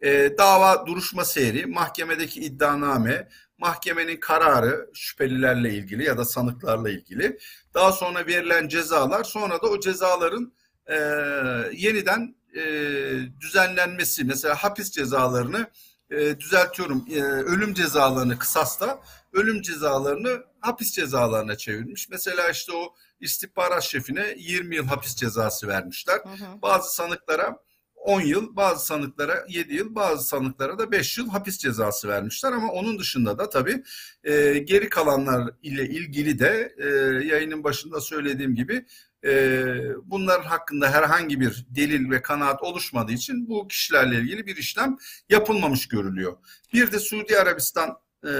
E, 0.03 0.38
dava 0.38 0.86
duruşma 0.86 1.25
seyri, 1.25 1.65
mahkemedeki 1.65 2.41
iddianame, 2.41 3.27
mahkemenin 3.57 4.17
kararı 4.19 4.89
şüphelilerle 4.93 5.74
ilgili 5.74 6.03
ya 6.03 6.17
da 6.17 6.25
sanıklarla 6.25 6.89
ilgili. 6.89 7.39
Daha 7.74 7.91
sonra 7.91 8.27
verilen 8.27 8.67
cezalar, 8.67 9.24
sonra 9.24 9.62
da 9.62 9.67
o 9.67 9.79
cezaların 9.79 10.53
e, 10.88 10.95
yeniden 11.74 12.36
e, 12.55 12.62
düzenlenmesi. 13.39 14.24
Mesela 14.24 14.55
hapis 14.55 14.91
cezalarını 14.91 15.67
e, 16.12 16.39
düzeltiyorum, 16.39 17.05
e, 17.12 17.22
ölüm 17.24 17.74
cezalarını 17.74 18.39
kısasta, 18.39 19.01
ölüm 19.33 19.62
cezalarını 19.62 20.43
hapis 20.60 20.91
cezalarına 20.91 21.57
çevirmiş. 21.57 22.10
Mesela 22.10 22.50
işte 22.50 22.72
o 22.74 22.95
istihbarat 23.19 23.83
şefine 23.83 24.36
20 24.38 24.75
yıl 24.75 24.86
hapis 24.86 25.15
cezası 25.15 25.67
vermişler. 25.67 26.19
Hı 26.24 26.29
hı. 26.29 26.62
Bazı 26.62 26.95
sanıklara 26.95 27.60
10 28.03 28.22
yıl, 28.22 28.55
bazı 28.55 28.86
sanıklara 28.86 29.45
7 29.50 29.74
yıl, 29.74 29.95
bazı 29.95 30.27
sanıklara 30.27 30.79
da 30.79 30.91
5 30.91 31.17
yıl 31.17 31.29
hapis 31.29 31.57
cezası 31.57 32.07
vermişler. 32.07 32.51
Ama 32.51 32.72
onun 32.72 33.00
dışında 33.00 33.38
da 33.38 33.50
tabii 33.50 33.83
e, 34.24 34.57
geri 34.57 34.89
kalanlar 34.89 35.50
ile 35.62 35.86
ilgili 35.89 36.39
de 36.39 36.75
e, 36.77 36.88
yayının 37.27 37.63
başında 37.63 38.01
söylediğim 38.01 38.55
gibi 38.55 38.86
e, 39.25 39.65
bunların 40.03 40.43
hakkında 40.43 40.91
herhangi 40.91 41.39
bir 41.39 41.65
delil 41.69 42.10
ve 42.12 42.22
kanaat 42.22 42.63
oluşmadığı 42.63 43.12
için 43.12 43.50
bu 43.50 43.67
kişilerle 43.67 44.15
ilgili 44.15 44.45
bir 44.45 44.57
işlem 44.57 44.98
yapılmamış 45.29 45.88
görülüyor. 45.88 46.38
Bir 46.74 46.91
de 46.91 47.00
Suudi 47.00 47.39
Arabistan 47.39 47.98
e, 48.24 48.32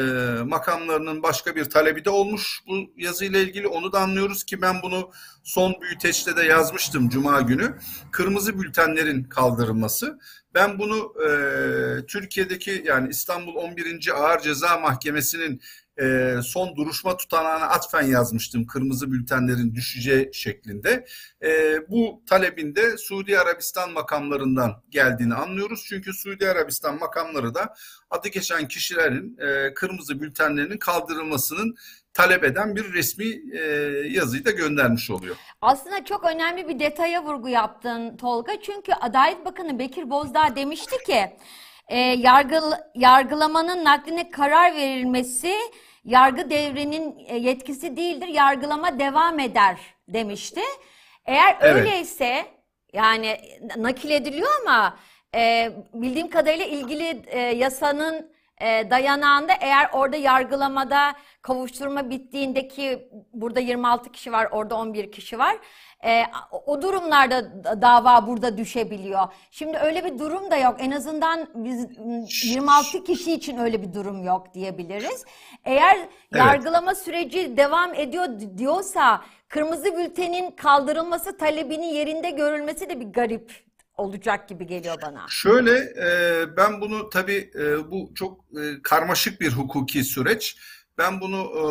makamlarının 0.44 1.24
başka 1.24 1.56
bir 1.56 1.66
talebi 1.66 2.06
de 2.06 2.10
olmuş 2.10 2.60
bu 2.68 2.74
yazıyla 2.98 3.40
ilgili. 3.40 3.68
Onu 3.68 3.92
da 3.92 4.00
anlıyoruz 4.00 4.44
ki 4.44 4.62
ben 4.62 4.82
bunu 4.82 5.12
son 5.44 5.75
büyüteçte 5.82 6.36
de 6.36 6.44
yazmıştım 6.44 7.10
Cuma 7.10 7.42
günü. 7.42 7.78
Kırmızı 8.12 8.62
bültenlerin 8.62 9.24
kaldırılması. 9.24 10.20
Ben 10.54 10.80
bunu 10.80 11.13
e, 11.28 12.06
Türkiye'deki 12.06 12.84
yani 12.86 13.10
İstanbul 13.10 13.56
11. 13.56 14.10
Ağır 14.16 14.40
Ceza 14.40 14.78
Mahkemesi'nin 14.78 15.62
e, 16.02 16.36
son 16.44 16.76
duruşma 16.76 17.18
tutanağına 17.18 17.66
atfen 17.66 18.02
yazmıştım 18.02 18.66
kırmızı 18.66 19.12
bültenlerin 19.12 19.76
düşeceği 19.76 20.30
şeklinde. 20.34 21.06
E, 21.44 21.80
bu 21.90 22.24
talebin 22.30 22.76
de 22.76 22.98
Suudi 22.98 23.40
Arabistan 23.40 23.92
makamlarından 23.92 24.84
geldiğini 24.90 25.34
anlıyoruz. 25.34 25.86
Çünkü 25.90 26.14
Suudi 26.14 26.50
Arabistan 26.50 27.00
makamları 27.00 27.56
da 27.56 27.76
adı 28.10 28.28
geçen 28.28 28.68
kişilerin 28.68 29.38
e, 29.38 29.74
kırmızı 29.74 30.22
bültenlerinin 30.22 30.78
kaldırılmasının 30.78 31.76
talep 32.14 32.44
eden 32.44 32.76
bir 32.76 32.94
resmi 32.94 33.58
e, 33.58 33.62
yazıyı 34.10 34.46
da 34.46 34.52
göndermiş 34.52 35.10
oluyor. 35.10 35.36
Aslında 35.62 36.06
çok 36.06 36.26
önemli 36.26 36.68
bir 36.68 36.80
detaya 36.80 37.24
vurgu 37.24 37.50
yaptın 37.50 38.18
Tolga. 38.18 38.62
Çünkü 38.62 38.94
Adalet 38.94 39.46
Bakanı 39.46 39.80
Bekir 39.80 40.10
Bozdağ 40.10 40.56
demişti 40.56 41.04
ki 41.06 41.38
e, 41.88 41.98
yargıl, 42.00 42.72
yargılamanın 42.96 43.84
nakline 43.84 44.30
karar 44.30 44.75
verilmesi 44.75 45.54
yargı 46.06 46.50
devrinin 46.50 47.16
e, 47.28 47.38
yetkisi 47.38 47.98
değildir. 47.98 48.28
Yargılama 48.28 49.00
devam 49.00 49.40
eder 49.40 49.78
demişti. 50.08 50.62
Eğer 51.25 51.58
Evet. 51.62 51.75
öyleyse 51.75 52.46
yani 52.94 53.38
nakil 53.78 54.10
ediliyor 54.10 54.50
ama 54.62 54.98
e, 55.36 55.72
bildiğim 55.94 56.30
kadarıyla 56.30 56.66
ilgili 56.66 57.22
e, 57.28 57.40
yasanın 57.40 58.33
e, 58.62 58.89
dayanağında 58.91 59.53
eğer 59.62 59.89
orada 59.93 60.17
yargılamada 60.17 61.13
kavuşturma 61.41 62.10
bittiğindeki 62.10 63.07
burada 63.33 63.60
26 63.60 64.12
kişi 64.12 64.31
var 64.31 64.48
orada 64.51 64.75
11 64.75 65.12
kişi 65.12 65.39
var. 65.39 65.55
E, 66.05 66.24
o 66.65 66.81
durumlarda 66.81 67.63
da- 67.63 67.81
dava 67.81 68.27
burada 68.27 68.57
düşebiliyor. 68.57 69.22
Şimdi 69.51 69.77
öyle 69.77 70.05
bir 70.05 70.19
durum 70.19 70.51
da 70.51 70.57
yok. 70.57 70.75
En 70.79 70.91
azından 70.91 71.48
biz 71.55 71.98
m, 72.00 72.25
26 72.45 73.03
kişi 73.03 73.33
için 73.33 73.57
öyle 73.57 73.81
bir 73.81 73.93
durum 73.93 74.24
yok 74.24 74.53
diyebiliriz. 74.53 75.25
Eğer 75.65 75.98
yargılama 76.36 76.95
süreci 76.95 77.57
devam 77.57 77.93
ediyor 77.93 78.25
di- 78.39 78.57
diyorsa 78.57 79.22
kırmızı 79.48 79.98
bültenin 79.98 80.51
kaldırılması 80.51 81.38
talebinin 81.38 81.88
yerinde 81.93 82.29
görülmesi 82.29 82.89
de 82.89 83.00
bir 83.00 83.05
garip 83.13 83.63
olacak 83.98 84.50
gibi 84.50 84.68
geliyor 84.68 84.96
bana. 85.02 85.26
Şöyle 85.30 85.78
e, 85.80 86.58
ben 86.58 86.82
bunu 86.82 87.10
tabii 87.10 87.52
e, 87.56 87.92
bu 87.92 88.12
çok 88.16 88.40
e, 88.60 88.82
karmaşık 88.84 89.42
bir 89.42 89.52
hukuki 89.52 90.04
süreç. 90.04 90.58
Ben 90.98 91.22
bunu 91.22 91.38
e, 91.38 91.62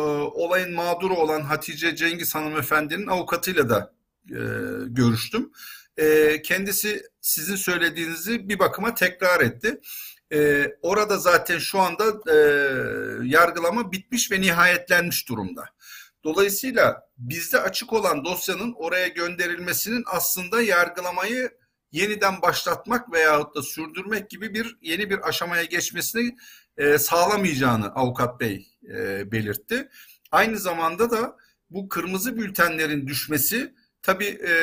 olayın 0.41 0.73
mağduru 0.73 1.15
olan 1.15 1.41
Hatice 1.41 1.95
Cengiz 1.95 2.35
hanımefendinin 2.35 3.07
avukatıyla 3.07 3.69
da 3.69 3.93
e, 4.29 4.39
görüştüm. 4.87 5.51
E, 5.97 6.41
kendisi 6.41 7.03
sizin 7.21 7.55
söylediğinizi 7.55 8.49
bir 8.49 8.59
bakıma 8.59 8.93
tekrar 8.93 9.41
etti. 9.41 9.81
E, 10.33 10.67
orada 10.81 11.17
zaten 11.17 11.59
şu 11.59 11.79
anda 11.79 12.03
e, 12.31 12.37
yargılama 13.23 13.91
bitmiş 13.91 14.31
ve 14.31 14.41
nihayetlenmiş 14.41 15.29
durumda. 15.29 15.65
Dolayısıyla 16.23 17.09
bizde 17.17 17.59
açık 17.59 17.93
olan 17.93 18.25
dosyanın 18.25 18.73
oraya 18.77 19.07
gönderilmesinin 19.07 20.03
aslında 20.07 20.61
yargılamayı 20.61 21.49
yeniden 21.93 22.41
başlatmak 22.41 23.13
veyahut 23.13 23.55
da 23.55 23.61
sürdürmek 23.61 24.29
gibi 24.29 24.53
bir 24.53 24.77
yeni 24.81 25.09
bir 25.09 25.27
aşamaya 25.27 25.63
geçmesini 25.63 26.35
e, 26.77 26.97
sağlamayacağını 26.97 27.95
avukat 27.95 28.39
bey 28.39 28.67
e, 28.89 29.31
belirtti. 29.31 29.89
Aynı 30.31 30.57
zamanda 30.57 31.11
da 31.11 31.37
bu 31.69 31.89
kırmızı 31.89 32.37
bültenlerin 32.37 33.07
düşmesi 33.07 33.73
tabii 34.01 34.39
e, 34.47 34.53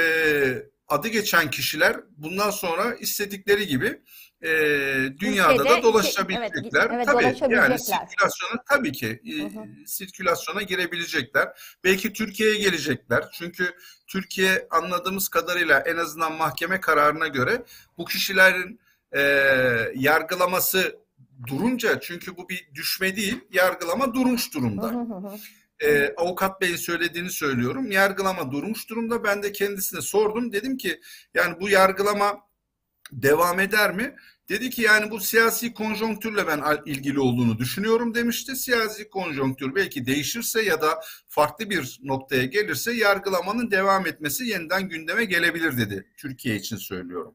adı 0.88 1.08
geçen 1.08 1.50
kişiler 1.50 1.96
bundan 2.16 2.50
sonra 2.50 2.94
istedikleri 2.94 3.66
gibi 3.66 4.00
e, 4.42 4.48
dünyada 5.18 5.54
Ülkede 5.54 5.68
da 5.68 5.82
dolaşabilecekler. 5.82 6.90
evet, 6.92 7.06
tabii 7.06 7.54
yani 7.54 7.78
sirkülasyona 7.78 8.62
tabii 8.68 8.92
ki 8.92 9.06
e, 9.06 9.86
sirkülasyona 9.86 10.62
girebilecekler. 10.62 11.48
Belki 11.84 12.12
Türkiye'ye 12.12 12.58
gelecekler. 12.58 13.24
Çünkü 13.32 13.74
Türkiye 14.06 14.66
anladığımız 14.70 15.28
kadarıyla 15.28 15.80
en 15.80 15.96
azından 15.96 16.32
mahkeme 16.32 16.80
kararına 16.80 17.28
göre 17.28 17.62
bu 17.98 18.04
kişilerin 18.04 18.80
e, 19.12 19.20
yargılaması 19.94 20.96
durunca 21.46 22.00
çünkü 22.00 22.36
bu 22.36 22.48
bir 22.48 22.70
düşme 22.74 23.16
değil, 23.16 23.40
yargılama 23.52 24.14
durmuş 24.14 24.54
durumda. 24.54 24.88
Hı 24.88 24.98
hı 24.98 25.28
hı. 25.28 25.36
E, 25.80 26.14
avukat 26.16 26.60
beyin 26.60 26.76
söylediğini 26.76 27.30
söylüyorum. 27.30 27.90
Yargılama 27.90 28.52
durmuş 28.52 28.90
durumda. 28.90 29.24
Ben 29.24 29.42
de 29.42 29.52
kendisine 29.52 30.00
sordum. 30.00 30.52
Dedim 30.52 30.76
ki 30.76 31.00
yani 31.34 31.60
bu 31.60 31.68
yargılama 31.68 32.49
devam 33.12 33.60
eder 33.60 33.94
mi? 33.94 34.16
Dedi 34.48 34.70
ki 34.70 34.82
yani 34.82 35.10
bu 35.10 35.20
siyasi 35.20 35.74
konjonktürle 35.74 36.46
ben 36.46 36.62
ilgili 36.86 37.20
olduğunu 37.20 37.58
düşünüyorum 37.58 38.14
demişti. 38.14 38.56
Siyasi 38.56 39.10
konjonktür 39.10 39.74
belki 39.74 40.06
değişirse 40.06 40.62
ya 40.62 40.82
da 40.82 41.00
farklı 41.28 41.70
bir 41.70 41.98
noktaya 42.02 42.44
gelirse 42.44 42.92
yargılamanın 42.92 43.70
devam 43.70 44.06
etmesi 44.06 44.44
yeniden 44.44 44.88
gündeme 44.88 45.24
gelebilir 45.24 45.78
dedi. 45.78 46.06
Türkiye 46.16 46.56
için 46.56 46.76
söylüyorum. 46.76 47.34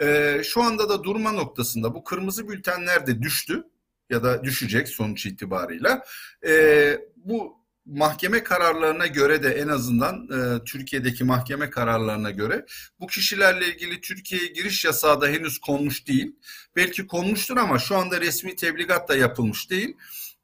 Ee, 0.00 0.40
şu 0.44 0.62
anda 0.62 0.88
da 0.88 1.04
durma 1.04 1.32
noktasında 1.32 1.94
bu 1.94 2.04
kırmızı 2.04 2.48
bültenler 2.48 3.06
de 3.06 3.22
düştü 3.22 3.64
ya 4.10 4.22
da 4.22 4.44
düşecek 4.44 4.88
sonuç 4.88 5.26
itibarıyla. 5.26 6.04
Ee, 6.46 6.98
bu 7.16 7.63
mahkeme 7.86 8.42
kararlarına 8.42 9.06
göre 9.06 9.42
de 9.42 9.48
en 9.48 9.68
azından 9.68 10.28
e, 10.28 10.64
Türkiye'deki 10.64 11.24
mahkeme 11.24 11.70
kararlarına 11.70 12.30
göre 12.30 12.66
bu 13.00 13.06
kişilerle 13.06 13.66
ilgili 13.66 14.00
Türkiye'ye 14.00 14.46
giriş 14.46 14.84
yasağı 14.84 15.20
da 15.20 15.26
henüz 15.26 15.58
konmuş 15.58 16.08
değil. 16.08 16.36
Belki 16.76 17.06
konmuştur 17.06 17.56
ama 17.56 17.78
şu 17.78 17.96
anda 17.96 18.20
resmi 18.20 18.56
tebligat 18.56 19.08
da 19.08 19.16
yapılmış 19.16 19.70
değil. 19.70 19.96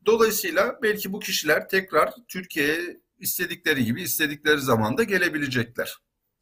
Dolayısıyla 0.06 0.78
belki 0.82 1.12
bu 1.12 1.20
kişiler 1.20 1.68
tekrar 1.68 2.12
Türkiye'ye 2.28 3.00
istedikleri 3.18 3.84
gibi 3.84 4.02
istedikleri 4.02 4.60
zamanda 4.60 5.02
gelebilecekler. 5.02 5.96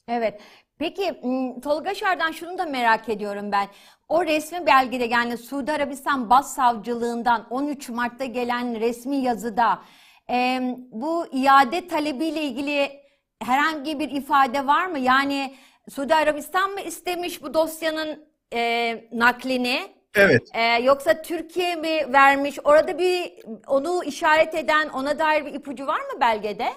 Evet. 0.08 0.40
Peki 0.78 1.20
Tolga 1.62 1.94
Şar'dan 1.94 2.32
şunu 2.32 2.58
da 2.58 2.66
merak 2.66 3.08
ediyorum 3.08 3.52
ben. 3.52 3.68
O 4.08 4.24
resmi 4.24 4.66
belgede 4.66 5.04
yani 5.04 5.36
Suudi 5.36 5.72
Arabistan 5.72 6.30
Başsavcılığından 6.30 7.46
13 7.50 7.88
Mart'ta 7.88 8.24
gelen 8.24 8.80
resmi 8.80 9.16
yazıda 9.16 9.82
e, 10.30 10.60
bu 10.92 11.26
iade 11.32 11.88
talebiyle 11.88 12.42
ilgili 12.42 13.00
herhangi 13.42 13.98
bir 13.98 14.10
ifade 14.10 14.66
var 14.66 14.86
mı? 14.86 14.98
Yani 14.98 15.56
Suudi 15.90 16.14
Arabistan 16.14 16.70
mı 16.70 16.80
istemiş 16.80 17.42
bu 17.42 17.54
dosyanın 17.54 18.28
e, 18.52 19.08
naklini? 19.12 19.98
Evet. 20.14 20.48
E, 20.54 20.62
yoksa 20.62 21.22
Türkiye 21.22 21.76
mi 21.76 22.12
vermiş? 22.12 22.58
Orada 22.64 22.98
bir 22.98 23.32
onu 23.66 24.04
işaret 24.04 24.54
eden, 24.54 24.88
ona 24.88 25.18
dair 25.18 25.46
bir 25.46 25.54
ipucu 25.54 25.86
var 25.86 26.00
mı 26.00 26.20
belgede? 26.20 26.68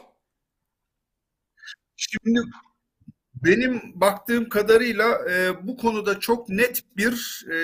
Şimdi 1.97 2.39
benim 3.35 3.81
baktığım 3.95 4.49
kadarıyla 4.49 5.29
e, 5.31 5.67
bu 5.67 5.77
konuda 5.77 6.19
çok 6.19 6.49
net 6.49 6.83
bir 6.97 7.45
e, 7.51 7.57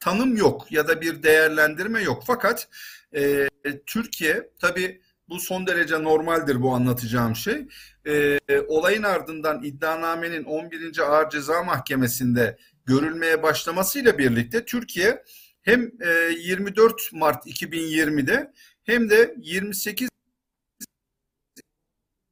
tanım 0.00 0.36
yok 0.36 0.72
ya 0.72 0.88
da 0.88 1.00
bir 1.00 1.22
değerlendirme 1.22 2.02
yok. 2.02 2.22
Fakat 2.26 2.68
e, 3.16 3.48
Türkiye 3.86 4.50
tabii 4.58 5.00
bu 5.28 5.40
son 5.40 5.66
derece 5.66 6.02
normaldir 6.02 6.62
bu 6.62 6.74
anlatacağım 6.74 7.36
şey. 7.36 7.66
E, 8.06 8.38
olayın 8.68 9.02
ardından 9.02 9.62
iddianamenin 9.62 10.44
11. 10.44 10.98
Ağır 10.98 11.30
Ceza 11.30 11.62
Mahkemesi'nde 11.62 12.58
görülmeye 12.86 13.42
başlamasıyla 13.42 14.18
birlikte 14.18 14.64
Türkiye 14.64 15.24
hem 15.62 15.92
e, 16.00 16.08
24 16.38 17.12
Mart 17.12 17.46
2020'de 17.46 18.52
hem 18.84 19.10
de 19.10 19.34
28 19.38 20.08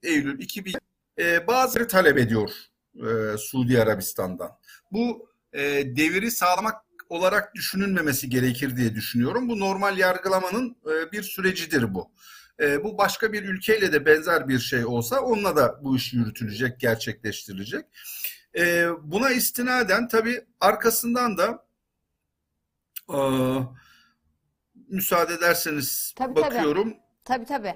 Eylül 0.03 0.41
2000 0.41 0.75
e, 1.19 1.47
bazıları 1.47 1.89
talep 1.89 2.19
ediyor 2.19 2.51
e, 2.97 3.37
Suudi 3.39 3.83
Arabistan'dan. 3.83 4.59
Bu 4.93 5.29
e, 5.53 5.61
deviri 5.97 6.31
sağlamak 6.31 6.90
olarak 7.15 7.55
düşünülmemesi 7.55 8.29
gerekir 8.31 8.77
diye 8.77 8.95
düşünüyorum. 8.95 9.49
Bu 9.49 9.61
normal 9.61 9.99
yargılamanın 9.99 10.77
e, 10.87 11.13
bir 11.13 11.23
sürecidir 11.23 11.95
bu. 11.95 12.11
E, 12.61 12.85
bu 12.85 12.99
başka 12.99 13.33
bir 13.33 13.43
ülkeyle 13.43 13.93
de 13.93 14.07
benzer 14.07 14.49
bir 14.49 14.59
şey 14.59 14.85
olsa 14.87 15.21
onunla 15.21 15.57
da 15.57 15.81
bu 15.85 15.97
iş 15.97 16.13
yürütülecek, 16.13 16.81
gerçekleştirilecek. 16.81 17.85
E, 18.59 18.87
buna 19.03 19.31
istinaden 19.31 20.09
tabii 20.09 20.45
arkasından 20.61 21.39
da 21.39 21.67
e, 23.13 23.19
müsaade 24.89 25.35
ederseniz 25.35 26.13
Tabii, 26.17 26.37
bakıyorum. 26.37 26.95
Tabii 27.25 27.45
tabii. 27.45 27.75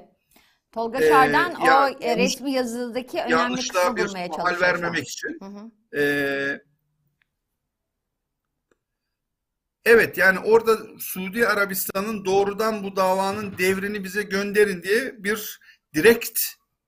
Tolga 0.72 0.98
Ee, 0.98 1.08
Şar'dan 1.08 1.54
o 1.54 1.66
ya- 1.66 1.96
e, 2.00 2.16
resmi 2.16 2.52
yazıdaki 2.52 3.18
önemli 3.18 3.32
Yanlışlığa 3.32 3.82
kısmı 3.82 3.96
bir 3.96 4.06
bulmaya 4.08 4.28
mahal 4.28 4.36
çalışıyor 4.36 4.60
şu 4.60 4.66
an. 4.66 4.72
vermemek 4.82 5.08
için. 5.08 5.38
Hı 5.42 5.46
hı. 5.46 5.70
Ee, 6.00 6.60
evet 9.84 10.18
yani 10.18 10.38
orada 10.38 10.78
Suudi 10.98 11.48
Arabistan'ın 11.48 12.24
doğrudan 12.24 12.82
bu 12.84 12.96
davanın 12.96 13.58
devrini 13.58 14.04
bize 14.04 14.22
gönderin 14.22 14.82
diye 14.82 15.24
bir 15.24 15.60
direkt 15.94 16.40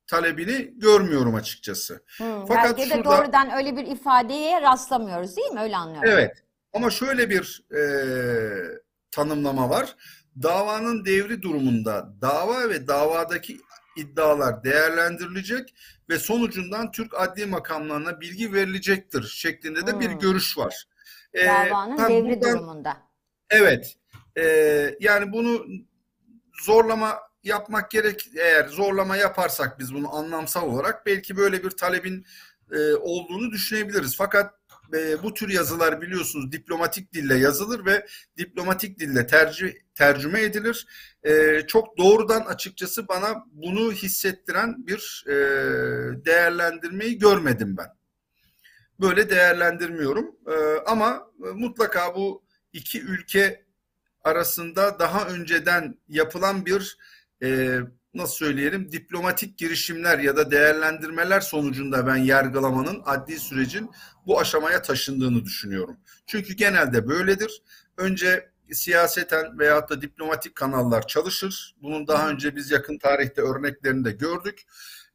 talebini 0.06 0.72
görmüyorum 0.76 1.34
açıkçası. 1.34 1.94
Hı, 2.18 2.44
Fakat 2.48 2.78
belgede 2.78 2.94
şurada- 2.94 3.22
doğrudan 3.22 3.50
öyle 3.56 3.76
bir 3.76 3.86
ifadeye 3.86 4.62
rastlamıyoruz 4.62 5.36
değil 5.36 5.50
mi? 5.50 5.60
Öyle 5.60 5.76
anlıyorum. 5.76 6.10
Evet 6.12 6.36
ama 6.72 6.90
şöyle 6.90 7.30
bir 7.30 7.62
e, 7.76 7.80
tanımlama 9.10 9.70
var. 9.70 9.96
Davanın 10.42 11.04
devri 11.04 11.42
durumunda 11.42 12.08
dava 12.20 12.68
ve 12.68 12.86
davadaki 12.88 13.60
iddialar 13.96 14.64
değerlendirilecek 14.64 15.74
ve 16.08 16.18
sonucundan 16.18 16.90
Türk 16.90 17.14
adli 17.20 17.46
makamlarına 17.46 18.20
bilgi 18.20 18.52
verilecektir 18.52 19.22
şeklinde 19.22 19.86
de 19.86 20.00
bir 20.00 20.10
Hmm. 20.10 20.18
görüş 20.18 20.58
var. 20.58 20.84
Ee, 21.36 21.46
Davanın 21.46 21.98
devri 21.98 22.40
buradan- 22.40 22.58
durumunda. 22.58 22.96
Evet. 23.50 23.96
Ee, 24.38 24.96
yani 25.00 25.32
bunu 25.32 25.66
zorlama 26.64 27.18
yapmak 27.42 27.90
gerek. 27.90 28.28
Eğer 28.36 28.68
zorlama 28.68 29.16
yaparsak 29.16 29.78
biz 29.78 29.94
bunu 29.94 30.14
anlamsal 30.14 30.68
olarak 30.68 31.06
belki 31.06 31.36
böyle 31.36 31.64
bir 31.64 31.70
talebin 31.70 32.26
e, 32.72 32.94
olduğunu 32.94 33.50
düşünebiliriz. 33.50 34.16
Fakat 34.16 34.54
e, 34.94 35.22
bu 35.22 35.34
tür 35.34 35.48
yazılar 35.48 36.00
biliyorsunuz 36.00 36.52
diplomatik 36.52 37.12
dille 37.12 37.34
yazılır 37.38 37.86
ve 37.86 38.06
diplomatik 38.38 38.98
dille 38.98 39.26
tercih 39.26 39.72
tercüme 39.94 40.42
edilir. 40.42 40.86
E, 41.24 41.62
çok 41.66 41.98
doğrudan 41.98 42.40
açıkçası 42.40 43.08
bana 43.08 43.44
bunu 43.52 43.92
hissettiren 43.92 44.86
bir 44.86 45.24
e, 45.28 45.34
değerlendirmeyi 46.24 47.18
görmedim 47.18 47.76
ben. 47.76 47.96
Böyle 49.00 49.30
değerlendirmiyorum. 49.30 50.36
E, 50.46 50.54
ama 50.86 51.30
e, 51.46 51.50
mutlaka 51.50 52.14
bu 52.14 52.42
iki 52.72 53.02
ülke 53.02 53.66
arasında 54.24 54.98
daha 54.98 55.28
önceden 55.28 55.98
yapılan 56.08 56.66
bir 56.66 56.98
e, 57.42 57.78
nasıl 58.14 58.34
söyleyelim 58.34 58.92
diplomatik 58.92 59.58
girişimler 59.58 60.18
ya 60.18 60.36
da 60.36 60.50
değerlendirmeler 60.50 61.40
sonucunda 61.40 62.06
ben 62.06 62.16
yargılamanın 62.16 63.02
adli 63.04 63.38
sürecin 63.38 63.90
bu 64.26 64.40
aşamaya 64.40 64.82
taşındığını 64.82 65.44
düşünüyorum. 65.44 65.96
Çünkü 66.26 66.54
genelde 66.54 67.08
böyledir. 67.08 67.62
Önce 67.96 68.50
siyaseten 68.72 69.58
veyahut 69.58 69.90
da 69.90 70.02
diplomatik 70.02 70.54
kanallar 70.54 71.06
çalışır. 71.06 71.76
Bunun 71.82 72.06
daha 72.06 72.30
önce 72.30 72.56
biz 72.56 72.70
yakın 72.70 72.98
tarihte 72.98 73.42
örneklerini 73.42 74.04
de 74.04 74.12
gördük. 74.12 74.62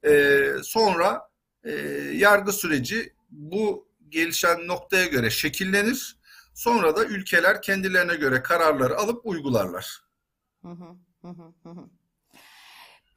E, 0.06 0.44
sonra 0.64 1.22
e, 1.64 1.72
yargı 2.14 2.52
süreci 2.52 3.14
bu 3.32 3.88
gelişen 4.10 4.68
noktaya 4.68 5.06
göre 5.06 5.30
şekillenir. 5.30 6.18
Sonra 6.54 6.96
da 6.96 7.06
ülkeler 7.06 7.62
kendilerine 7.62 8.16
göre 8.16 8.44
kararları 8.44 8.98
alıp 8.98 9.26
uygularlar. 9.26 10.02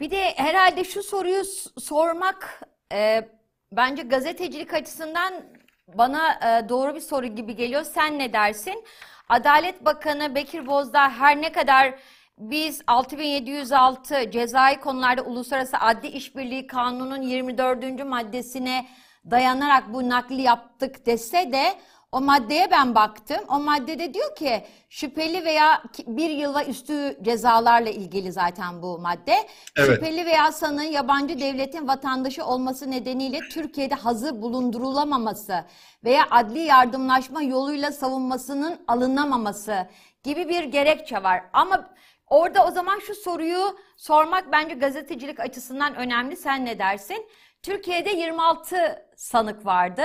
Bir 0.01 0.11
de 0.11 0.35
herhalde 0.37 0.85
şu 0.85 1.03
soruyu 1.03 1.45
sormak 1.79 2.61
e, 2.93 3.29
bence 3.73 4.03
gazetecilik 4.03 4.75
açısından 4.75 5.45
bana 5.89 6.33
e, 6.33 6.69
doğru 6.69 6.95
bir 6.95 7.01
soru 7.01 7.27
gibi 7.27 7.57
geliyor. 7.57 7.85
Sen 7.85 8.19
ne 8.19 8.33
dersin? 8.33 8.85
Adalet 9.29 9.85
Bakanı 9.85 10.35
Bekir 10.35 10.67
Bozdağ 10.67 11.11
her 11.11 11.43
ne 11.43 11.53
kadar 11.53 11.95
biz 12.39 12.83
6706 12.87 14.31
cezai 14.31 14.81
konularda 14.81 15.23
Uluslararası 15.23 15.77
Adli 15.79 16.09
İşbirliği 16.09 16.67
Kanunu'nun 16.67 17.23
24. 17.23 18.05
maddesine 18.05 18.89
dayanarak 19.31 19.95
bu 19.95 20.09
nakli 20.09 20.43
yaptık 20.43 21.07
dese 21.07 21.53
de 21.53 21.75
o 22.15 22.21
maddeye 22.21 22.71
ben 22.71 22.95
baktım. 22.95 23.41
O 23.49 23.61
maddede 23.61 24.15
diyor 24.15 24.37
ki 24.37 24.65
şüpheli 24.89 25.45
veya 25.45 25.83
bir 26.07 26.31
yıla 26.31 26.65
üstü 26.65 27.19
cezalarla 27.23 27.91
ilgili 27.91 28.33
zaten 28.33 28.83
bu 28.83 28.99
madde. 28.99 29.35
Evet. 29.77 29.91
Şüpheli 29.91 30.27
veya 30.27 30.53
sanığın 30.53 30.83
yabancı 30.83 31.41
devletin 31.41 31.89
vatandaşı 31.89 32.45
olması 32.45 32.91
nedeniyle 32.91 33.39
Türkiye'de 33.53 33.95
hazır 33.95 34.43
bulundurulamaması 34.43 35.65
veya 36.05 36.27
adli 36.31 36.59
yardımlaşma 36.59 37.43
yoluyla 37.43 37.93
savunmasının 37.93 38.81
alınamaması 38.89 39.89
gibi 40.23 40.49
bir 40.49 40.65
gerekçe 40.65 41.23
var. 41.23 41.43
Ama 41.53 41.91
orada 42.27 42.67
o 42.67 42.71
zaman 42.71 42.99
şu 42.99 43.15
soruyu 43.15 43.77
sormak 43.97 44.53
bence 44.53 44.75
gazetecilik 44.75 45.41
açısından 45.41 45.95
önemli. 45.95 46.37
Sen 46.37 46.65
ne 46.65 46.79
dersin? 46.79 47.27
Türkiye'de 47.69 48.11
26 48.11 48.77
sanık 49.17 49.67
vardı. 49.67 50.03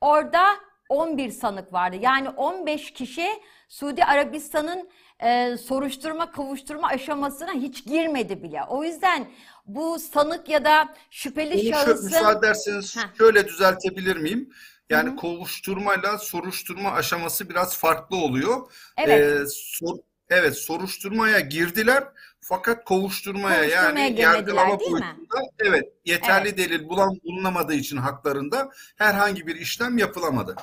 Orada 0.00 0.46
11 0.88 1.30
sanık 1.30 1.72
vardı. 1.72 1.96
Yani 2.00 2.28
15 2.28 2.90
kişi 2.90 3.28
Suudi 3.68 4.04
Arabistan'ın 4.04 4.90
e, 5.20 5.56
soruşturma 5.56 6.32
kovuşturma 6.32 6.88
aşamasına 6.88 7.52
hiç 7.52 7.84
girmedi 7.84 8.42
bile. 8.42 8.60
O 8.68 8.84
yüzden 8.84 9.28
bu 9.66 9.98
sanık 9.98 10.48
ya 10.48 10.64
da 10.64 10.88
şüpheli 11.10 11.54
Bunu 11.64 11.72
şahısın 11.74 12.04
müsaade 12.04 12.38
ederseniz 12.38 12.96
Heh. 12.96 13.18
şöyle 13.18 13.48
düzeltebilir 13.48 14.16
miyim? 14.16 14.50
Yani 14.90 15.16
kovuşturmayla 15.16 16.18
soruşturma 16.18 16.92
aşaması 16.92 17.48
biraz 17.48 17.76
farklı 17.76 18.16
oluyor. 18.16 18.72
Evet. 18.98 19.20
Ee, 19.20 19.46
sor- 19.50 19.98
evet 20.30 20.56
soruşturmaya 20.56 21.40
girdiler 21.40 22.04
fakat 22.40 22.84
kovuşturmaya 22.84 23.58
Kovuşturmaya 23.58 24.08
yani 24.08 24.20
yargılama 24.20 24.80
boyutunda 24.80 25.40
evet 25.58 25.84
yeterli 26.04 26.56
delil 26.56 26.88
bulan 26.88 27.20
bulunamadığı 27.24 27.74
için 27.74 27.96
haklarında 27.96 28.70
herhangi 28.96 29.46
bir 29.46 29.56
işlem 29.56 29.98
yapılamadı. 29.98 30.56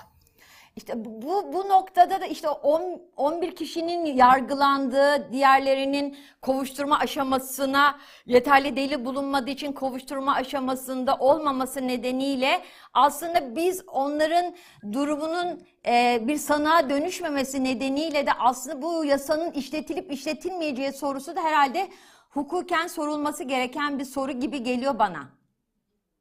İşte 0.75 0.93
bu 1.05 1.53
bu 1.53 1.69
noktada 1.69 2.21
da 2.21 2.25
işte 2.25 2.49
10 2.49 3.01
11 3.17 3.55
kişinin 3.55 4.05
yargılandığı, 4.05 5.31
diğerlerinin 5.31 6.17
kovuşturma 6.41 6.99
aşamasına 6.99 7.99
yeterli 8.25 8.75
delil 8.75 9.05
bulunmadığı 9.05 9.49
için 9.49 9.71
kovuşturma 9.73 10.36
aşamasında 10.36 11.15
olmaması 11.15 11.88
nedeniyle 11.88 12.62
aslında 12.93 13.55
biz 13.55 13.83
onların 13.88 14.55
durumunun 14.91 15.63
e, 15.86 16.19
bir 16.27 16.38
sanığa 16.38 16.89
dönüşmemesi 16.89 17.63
nedeniyle 17.63 18.25
de 18.25 18.33
aslında 18.39 18.81
bu 18.81 19.05
yasanın 19.05 19.51
işletilip 19.51 20.12
işletilmeyeceği 20.12 20.91
sorusu 20.93 21.36
da 21.36 21.43
herhalde 21.43 21.88
hukuken 22.29 22.88
sorulması 22.88 23.43
gereken 23.43 23.99
bir 23.99 24.05
soru 24.05 24.31
gibi 24.31 24.63
geliyor 24.63 24.99
bana. 24.99 25.29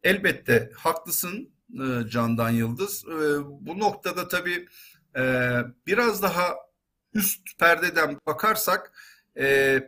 Elbette 0.03 0.71
haklısın 0.77 1.52
e, 1.75 2.09
Candan 2.11 2.51
Yıldız. 2.51 3.05
E, 3.05 3.17
Bu 3.67 3.79
noktada 3.79 4.29
tabii 4.29 4.69
e, 5.17 5.53
biraz 5.87 6.23
daha 6.23 6.55
üst 7.15 7.59
perdeden 7.59 8.19
bakarsak 8.27 8.93
e, 9.39 9.79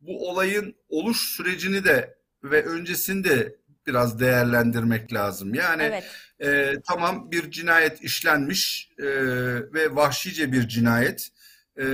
bu 0.00 0.30
olayın 0.30 0.76
oluş 0.88 1.18
sürecini 1.18 1.84
de 1.84 2.18
ve 2.44 2.64
öncesini 2.64 3.24
de 3.24 3.56
biraz 3.86 4.20
değerlendirmek 4.20 5.12
lazım. 5.12 5.54
Yani 5.54 5.82
Evet. 5.82 6.04
e, 6.40 6.80
tamam 6.88 7.30
bir 7.30 7.50
cinayet 7.50 8.02
işlenmiş 8.02 8.90
e, 8.98 9.04
ve 9.74 9.94
vahşice 9.96 10.52
bir 10.52 10.68
cinayet. 10.68 11.28
E, 11.80 11.84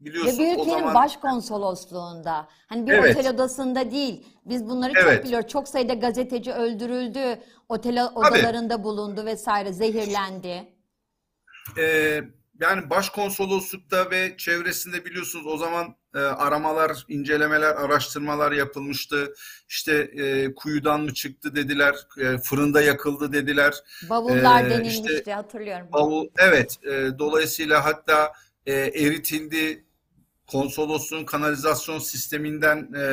Ve 0.00 0.04
biliyorsun 0.04 0.38
bir 0.38 0.48
o 0.48 0.62
ülkenin 0.62 0.78
zaman 0.78 0.94
başkonsolosluğunda. 0.94 2.48
Hani 2.66 2.86
bir 2.86 2.92
Evet. 2.92 3.16
otel 3.16 3.34
odasında 3.34 3.90
değil. 3.90 4.26
Biz 4.44 4.68
bunları 4.68 4.94
çok 4.94 5.02
Evet. 5.02 5.24
biliyoruz. 5.24 5.48
Çok 5.48 5.68
sayıda 5.68 5.94
gazeteci 5.94 6.52
öldürüldü. 6.52 7.40
Otel 7.68 8.06
odalarında 8.14 8.84
bulundu 8.84 9.24
vesaire. 9.24 9.72
Zehirlendi. 9.72 10.72
Ee, 11.78 12.20
yani 12.60 12.90
başkonsoloslukta 12.90 14.10
ve 14.10 14.36
çevresinde 14.36 15.04
biliyorsunuz 15.04 15.46
o 15.46 15.56
zaman 15.56 15.96
e, 16.14 16.18
aramalar, 16.18 17.04
incelemeler, 17.08 17.74
araştırmalar 17.74 18.52
yapılmıştı. 18.52 19.34
İşte 19.68 19.94
e, 19.94 20.54
kuyudan 20.54 21.00
mı 21.00 21.14
çıktı 21.14 21.56
dediler, 21.56 21.94
e, 22.18 22.38
fırında 22.38 22.82
yakıldı 22.82 23.32
dediler. 23.32 23.74
Bavullar 24.10 24.64
Ee, 24.64 24.70
denilmişti 24.70 25.14
işte 25.18 25.32
hatırlıyorum. 25.32 25.86
Bavul, 25.92 26.28
evet, 26.38 26.78
e, 26.84 27.18
dolayısıyla 27.18 27.84
hatta 27.84 28.32
e, 28.66 28.72
eritildi, 28.74 29.84
konsolosluğun 30.46 31.24
kanalizasyon 31.24 31.98
sisteminden 31.98 32.92
e, 32.96 33.04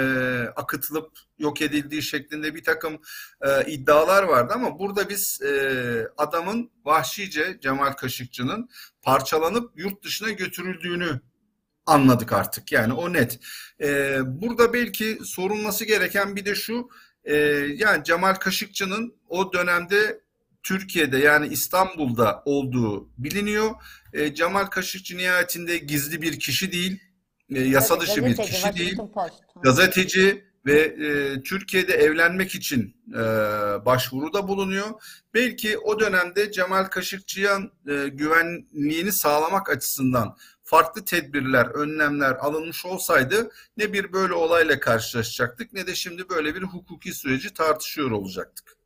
akıtılıp 0.55 1.11
yok 1.39 1.61
edildiği 1.61 2.01
şeklinde 2.01 2.55
bir 2.55 2.63
takım 2.63 2.93
e, 3.41 3.71
iddialar 3.71 4.23
vardı. 4.23 4.53
Ama 4.55 4.79
burada 4.79 5.09
biz 5.09 5.41
e, 5.41 6.07
adamın 6.17 6.71
vahşice 6.85 7.57
Cemal 7.61 7.91
Kaşıkçı'nın 7.91 8.69
parçalanıp 9.01 9.71
yurt 9.75 10.03
dışına 10.03 10.31
götürüldüğünü 10.31 11.21
anladık 11.85 12.33
artık. 12.33 12.71
Yani 12.71 12.93
o 12.93 13.13
net. 13.13 13.39
E, 13.81 14.19
burada 14.25 14.73
belki 14.73 15.19
sorulması 15.23 15.85
gereken 15.85 16.35
bir 16.35 16.45
de 16.45 16.55
şu 16.55 16.89
e, 17.23 17.35
yani 17.75 18.03
Cemal 18.03 18.33
Kaşıkçı'nın 18.33 19.15
o 19.29 19.53
dönemde 19.53 20.20
Türkiye'de 20.63 21.17
yani 21.17 21.47
İstanbul'da 21.47 22.41
olduğu 22.45 23.09
biliniyor. 23.17 23.71
E, 24.13 24.33
Cemal 24.33 24.65
Kaşıkçı 24.65 25.17
nihayetinde 25.17 25.77
gizli 25.77 26.21
bir 26.21 26.39
kişi 26.39 26.71
değil, 26.71 26.99
e, 27.55 27.61
yasa 27.61 27.95
Tabii, 27.95 28.07
dışı 28.07 28.25
bir 28.25 28.37
kişi 28.37 28.75
değil, 28.75 28.97
Post. 28.97 29.35
Gazeteci 29.63 30.51
ve 30.65 30.81
e, 30.81 31.41
Türkiye'de 31.43 31.93
evlenmek 31.93 32.55
için 32.55 32.95
e, 33.13 33.21
başvuruda 33.85 34.47
bulunuyor. 34.47 34.89
Belki 35.33 35.77
o 35.77 35.99
dönemde 35.99 36.51
Cemal 36.51 36.83
Kaşıkçı'ya 36.83 37.59
e, 37.87 38.07
güvenliğini 38.07 39.11
sağlamak 39.11 39.69
açısından 39.69 40.37
farklı 40.63 41.05
tedbirler, 41.05 41.65
önlemler 41.65 42.31
alınmış 42.31 42.85
olsaydı 42.85 43.51
ne 43.77 43.93
bir 43.93 44.13
böyle 44.13 44.33
olayla 44.33 44.79
karşılaşacaktık 44.79 45.73
ne 45.73 45.87
de 45.87 45.95
şimdi 45.95 46.29
böyle 46.29 46.55
bir 46.55 46.61
hukuki 46.61 47.13
süreci 47.13 47.53
tartışıyor 47.53 48.11
olacaktık. 48.11 48.80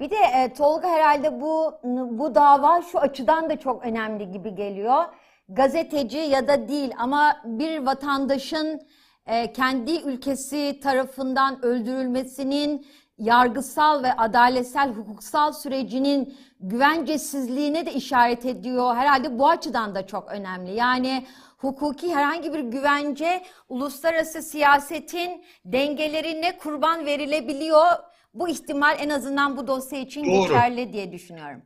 Bir 0.00 0.10
de 0.10 0.16
e, 0.16 0.52
Tolga 0.52 0.88
herhalde 0.88 1.40
bu 1.40 1.74
bu 2.18 2.34
dava 2.34 2.82
şu 2.82 2.98
açıdan 2.98 3.50
da 3.50 3.58
çok 3.58 3.84
önemli 3.84 4.30
gibi 4.30 4.54
geliyor. 4.54 5.04
Gazeteci 5.48 6.18
ya 6.18 6.48
da 6.48 6.68
değil 6.68 6.92
ama 6.98 7.36
bir 7.44 7.78
vatandaşın 7.78 8.80
e, 9.26 9.52
kendi 9.52 10.00
ülkesi 10.00 10.80
tarafından 10.82 11.64
öldürülmesinin 11.64 12.86
yargısal 13.18 14.02
ve 14.02 14.12
adaletsel 14.12 14.92
hukuksal 14.92 15.52
sürecinin 15.52 16.36
güvencesizliğine 16.60 17.86
de 17.86 17.92
işaret 17.92 18.46
ediyor. 18.46 18.96
Herhalde 18.96 19.38
bu 19.38 19.48
açıdan 19.48 19.94
da 19.94 20.06
çok 20.06 20.28
önemli. 20.28 20.74
Yani 20.74 21.26
hukuki 21.58 22.14
herhangi 22.14 22.52
bir 22.52 22.60
güvence 22.60 23.42
uluslararası 23.68 24.42
siyasetin 24.42 25.44
dengelerine 25.64 26.58
kurban 26.58 27.06
verilebiliyor. 27.06 27.86
Bu 28.34 28.48
ihtimal 28.48 28.96
en 29.00 29.08
azından 29.08 29.56
bu 29.56 29.66
dosya 29.66 30.00
için 30.00 30.24
Doğru. 30.24 30.42
geçerli 30.42 30.92
diye 30.92 31.12
düşünüyorum. 31.12 31.62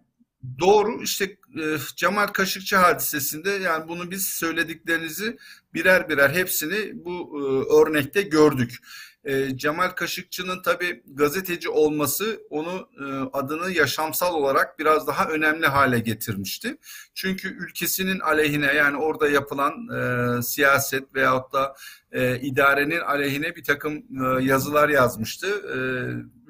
Doğru 0.59 1.03
işte 1.03 1.25
e, 1.25 1.77
Cemal 1.96 2.27
Kaşıkçı 2.27 2.77
hadisesinde 2.77 3.51
yani 3.51 3.88
bunu 3.88 4.11
biz 4.11 4.29
söylediklerinizi 4.29 5.37
birer 5.75 6.09
birer 6.09 6.31
hepsini 6.31 7.05
bu 7.05 7.40
e, 7.40 7.75
örnekte 7.75 8.22
gördük. 8.22 8.79
E, 9.24 9.56
Cemal 9.56 9.88
Kaşıkçı'nın 9.88 10.62
tabii 10.62 11.02
gazeteci 11.06 11.68
olması 11.68 12.40
onu 12.50 12.88
e, 13.00 13.04
adını 13.32 13.70
yaşamsal 13.70 14.35
olarak 14.35 14.78
biraz 14.78 15.06
daha 15.06 15.28
önemli 15.28 15.66
hale 15.66 15.98
getirmişti. 15.98 16.76
Çünkü 17.14 17.48
ülkesinin 17.48 18.20
aleyhine 18.20 18.66
yani 18.66 18.96
orada 18.96 19.28
yapılan 19.28 19.88
e, 19.88 20.42
siyaset 20.42 21.14
veyahut 21.14 21.52
da 21.52 21.74
e, 22.12 22.40
idarenin 22.40 23.00
aleyhine 23.00 23.56
bir 23.56 23.64
takım 23.64 23.94
e, 23.96 24.44
yazılar 24.44 24.88
yazmıştı. 24.88 25.46
E, 25.46 25.76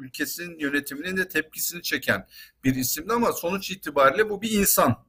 ülkesinin 0.03 0.59
yönetiminin 0.59 1.17
de 1.17 1.29
tepkisini 1.29 1.83
çeken 1.83 2.27
bir 2.65 2.75
isimdi 2.75 3.13
ama 3.13 3.33
sonuç 3.33 3.71
itibariyle 3.71 4.31
bu 4.31 4.43
bir 4.43 4.51
insan. 4.51 5.05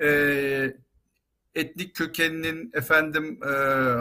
Ee, 0.00 0.76
etnik 1.54 1.94
kökeninin 1.94 2.70
efendim 2.74 3.40
e, 3.42 3.48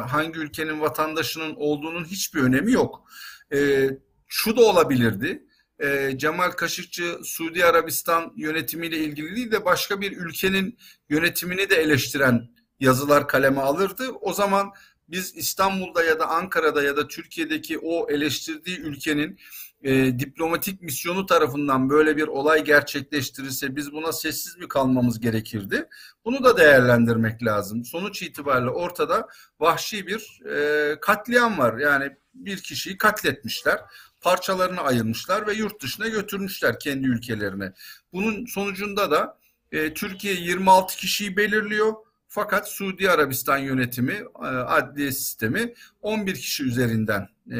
hangi 0.07 0.39
ülkenin 0.39 0.81
vatandaşının 0.81 1.55
olduğunun 1.55 2.05
hiçbir 2.05 2.41
önemi 2.41 2.71
yok. 2.71 3.09
Ee, 3.53 3.89
şu 4.27 4.57
da 4.57 4.61
olabilirdi. 4.61 5.43
Ee, 5.79 6.13
Cemal 6.17 6.51
Kaşıkçı 6.51 7.19
Suudi 7.23 7.65
Arabistan 7.65 8.33
yönetimiyle 8.35 8.97
ilgili 8.97 9.35
değil 9.35 9.51
de 9.51 9.65
başka 9.65 10.01
bir 10.01 10.17
ülkenin 10.17 10.77
yönetimini 11.09 11.69
de 11.69 11.75
eleştiren 11.75 12.49
yazılar 12.79 13.27
kaleme 13.27 13.61
alırdı. 13.61 14.09
O 14.21 14.33
zaman 14.33 14.71
biz 15.07 15.35
İstanbul'da 15.35 16.03
ya 16.03 16.19
da 16.19 16.27
Ankara'da 16.27 16.83
ya 16.83 16.97
da 16.97 17.07
Türkiye'deki 17.07 17.79
o 17.79 18.09
eleştirdiği 18.09 18.77
ülkenin 18.79 19.39
e, 19.83 20.19
diplomatik 20.19 20.81
misyonu 20.81 21.25
tarafından 21.25 21.89
böyle 21.89 22.17
bir 22.17 22.27
olay 22.27 22.63
gerçekleştirirse 22.63 23.75
biz 23.75 23.91
buna 23.93 24.11
sessiz 24.11 24.57
mi 24.57 24.67
kalmamız 24.67 25.19
gerekirdi? 25.19 25.87
Bunu 26.25 26.43
da 26.43 26.57
değerlendirmek 26.57 27.43
lazım. 27.43 27.85
Sonuç 27.85 28.21
itibariyle 28.21 28.69
ortada 28.69 29.27
vahşi 29.59 30.07
bir 30.07 30.41
e, 30.45 30.99
katliam 30.99 31.57
var. 31.57 31.77
Yani 31.77 32.15
bir 32.33 32.57
kişiyi 32.57 32.97
katletmişler, 32.97 33.79
parçalarını 34.21 34.81
ayırmışlar 34.81 35.47
ve 35.47 35.53
yurt 35.53 35.81
dışına 35.81 36.07
götürmüşler 36.07 36.79
kendi 36.79 37.07
ülkelerine. 37.07 37.73
Bunun 38.13 38.45
sonucunda 38.45 39.11
da 39.11 39.37
e, 39.71 39.93
Türkiye 39.93 40.33
26 40.33 40.97
kişiyi 40.97 41.37
belirliyor. 41.37 41.93
Fakat 42.27 42.69
Suudi 42.69 43.11
Arabistan 43.11 43.57
yönetimi, 43.57 44.23
e, 44.43 44.45
adliye 44.45 45.11
sistemi 45.11 45.73
11 46.01 46.35
kişi 46.35 46.63
üzerinden 46.63 47.29
e, 47.51 47.59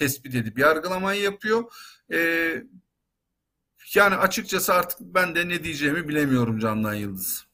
tespit 0.00 0.34
edip 0.34 0.58
yargılamayı 0.58 1.22
yapıyor. 1.22 1.72
E, 2.12 2.18
yani 3.94 4.14
açıkçası 4.14 4.74
artık 4.74 5.00
ben 5.00 5.34
de 5.34 5.48
ne 5.48 5.64
diyeceğimi 5.64 6.08
bilemiyorum 6.08 6.58
Candan 6.58 6.94
Yıldız. 6.94 7.46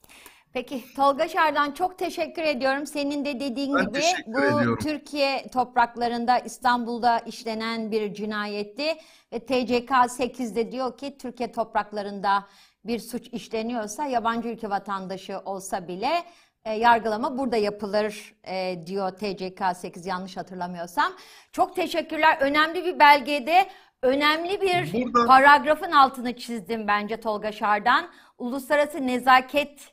Peki 0.52 0.84
Tolga 0.96 1.28
Şardan 1.28 1.72
çok 1.72 1.98
teşekkür 1.98 2.42
ediyorum. 2.42 2.86
Senin 2.86 3.24
de 3.24 3.40
dediğin 3.40 3.74
Ben 3.74 3.84
gibi 3.84 4.00
bu 4.26 4.38
ediyorum. 4.38 4.78
Türkiye 4.82 5.50
topraklarında 5.52 6.38
İstanbul'da 6.38 7.18
işlenen 7.18 7.90
bir 7.90 8.14
cinayetti 8.14 8.86
ve 9.32 9.38
TCK 9.38 9.90
8'de 9.90 10.72
diyor 10.72 10.98
ki 10.98 11.18
Türkiye 11.18 11.52
topraklarında 11.52 12.46
bir 12.84 12.98
suç 12.98 13.28
işleniyorsa 13.32 14.06
yabancı 14.06 14.48
ülke 14.48 14.70
vatandaşı 14.70 15.38
olsa 15.38 15.88
bile 15.88 16.24
e, 16.66 16.72
yargılama 16.72 17.38
burada 17.38 17.56
yapılır 17.56 18.34
e, 18.44 18.86
diyor 18.86 19.10
TCK 19.10 19.76
8 19.76 20.06
yanlış 20.06 20.36
hatırlamıyorsam. 20.36 21.12
Çok 21.52 21.76
teşekkürler. 21.76 22.38
Önemli 22.40 22.84
bir 22.84 22.98
belgede 22.98 23.66
önemli 24.02 24.60
bir 24.60 25.04
Burada- 25.04 25.26
paragrafın 25.26 25.90
altını 25.92 26.36
çizdim 26.36 26.88
bence 26.88 27.16
Tolga 27.16 27.52
Şardan. 27.52 28.08
Uluslararası 28.38 29.06
nezaket 29.06 29.92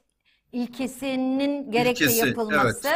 ilkesinin 0.52 1.72
gerekçe 1.72 2.06
İlkesi, 2.06 2.28
yapılması. 2.28 2.90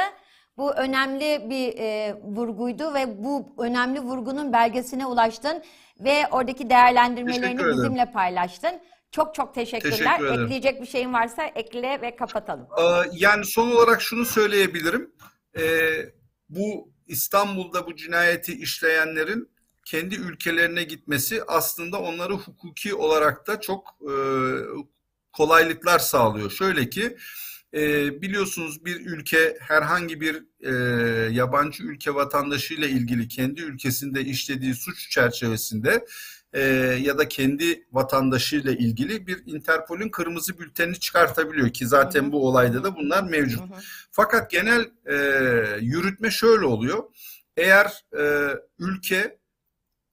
Bu 0.57 0.71
önemli 0.71 1.49
bir 1.49 1.77
e, 1.77 2.15
vurguydu 2.23 2.93
ve 2.93 3.23
bu 3.23 3.55
önemli 3.57 3.99
vurgunun 3.99 4.53
belgesine 4.53 5.05
ulaştın 5.05 5.63
ve 5.99 6.27
oradaki 6.31 6.69
değerlendirmelerini 6.69 7.59
bizimle 7.59 8.11
paylaştın. 8.11 8.71
Çok 9.11 9.35
çok 9.35 9.53
teşekkürler. 9.53 9.91
Teşekkür 9.97 10.25
ederim. 10.25 10.43
Ekleyecek 10.43 10.81
bir 10.81 10.87
şeyin 10.87 11.13
varsa 11.13 11.43
ekle 11.55 12.01
ve 12.01 12.15
kapatalım. 12.15 12.67
Ee, 12.79 13.09
Yani 13.13 13.45
son 13.45 13.71
olarak 13.71 14.01
şunu 14.01 14.25
söyleyebilirim. 14.25 15.11
Ee, 15.57 16.05
bu 16.49 16.91
İstanbul'da 17.07 17.87
bu 17.87 17.95
cinayeti 17.95 18.53
işleyenlerin 18.53 19.49
kendi 19.85 20.15
ülkelerine 20.15 20.83
gitmesi 20.83 21.43
aslında 21.47 22.01
onları 22.01 22.33
hukuki 22.33 22.95
olarak 22.95 23.47
da 23.47 23.59
çok 23.61 23.97
e, 24.01 24.13
kolaylıklar 25.33 25.99
sağlıyor. 25.99 26.51
Şöyle 26.51 26.89
ki 26.89 27.17
e, 27.73 27.81
biliyorsunuz 28.21 28.85
bir 28.85 29.05
ülke 29.05 29.57
herhangi 29.61 30.21
bir 30.21 30.43
e, 30.61 30.71
yabancı 31.33 31.83
ülke 31.83 32.15
vatandaşıyla 32.15 32.87
ilgili 32.87 33.27
kendi 33.27 33.61
ülkesinde 33.61 34.21
işlediği 34.21 34.73
suç 34.73 35.09
çerçevesinde 35.09 36.05
e, 36.57 36.61
ya 37.01 37.17
da 37.17 37.27
kendi 37.27 37.87
vatandaşıyla 37.91 38.71
ilgili 38.71 39.27
bir 39.27 39.43
Interpol'ün 39.45 40.09
kırmızı 40.09 40.59
bültenini 40.59 40.99
çıkartabiliyor 40.99 41.69
ki 41.69 41.87
zaten 41.87 42.31
bu 42.31 42.47
olayda 42.47 42.83
da 42.83 42.95
bunlar 42.95 43.23
mevcut. 43.23 43.63
Fakat 44.11 44.51
genel 44.51 44.85
e, 45.05 45.15
yürütme 45.81 46.31
şöyle 46.31 46.65
oluyor. 46.65 47.03
Eğer 47.57 48.05
e, 48.19 48.53
ülke 48.79 49.37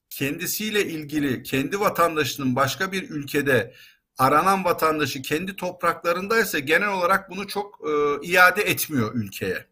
kendisiyle 0.09 0.85
ilgili 0.85 1.43
kendi 1.43 1.79
vatandaşının 1.79 2.55
başka 2.55 2.91
bir 2.91 3.09
ülkede 3.09 3.73
aranan 4.17 4.65
vatandaşı 4.65 5.21
kendi 5.21 5.55
topraklarındaysa 5.55 6.59
genel 6.59 6.89
olarak 6.89 7.29
bunu 7.29 7.47
çok 7.47 7.79
e, 7.87 8.25
iade 8.27 8.61
etmiyor 8.61 9.15
ülkeye. 9.15 9.65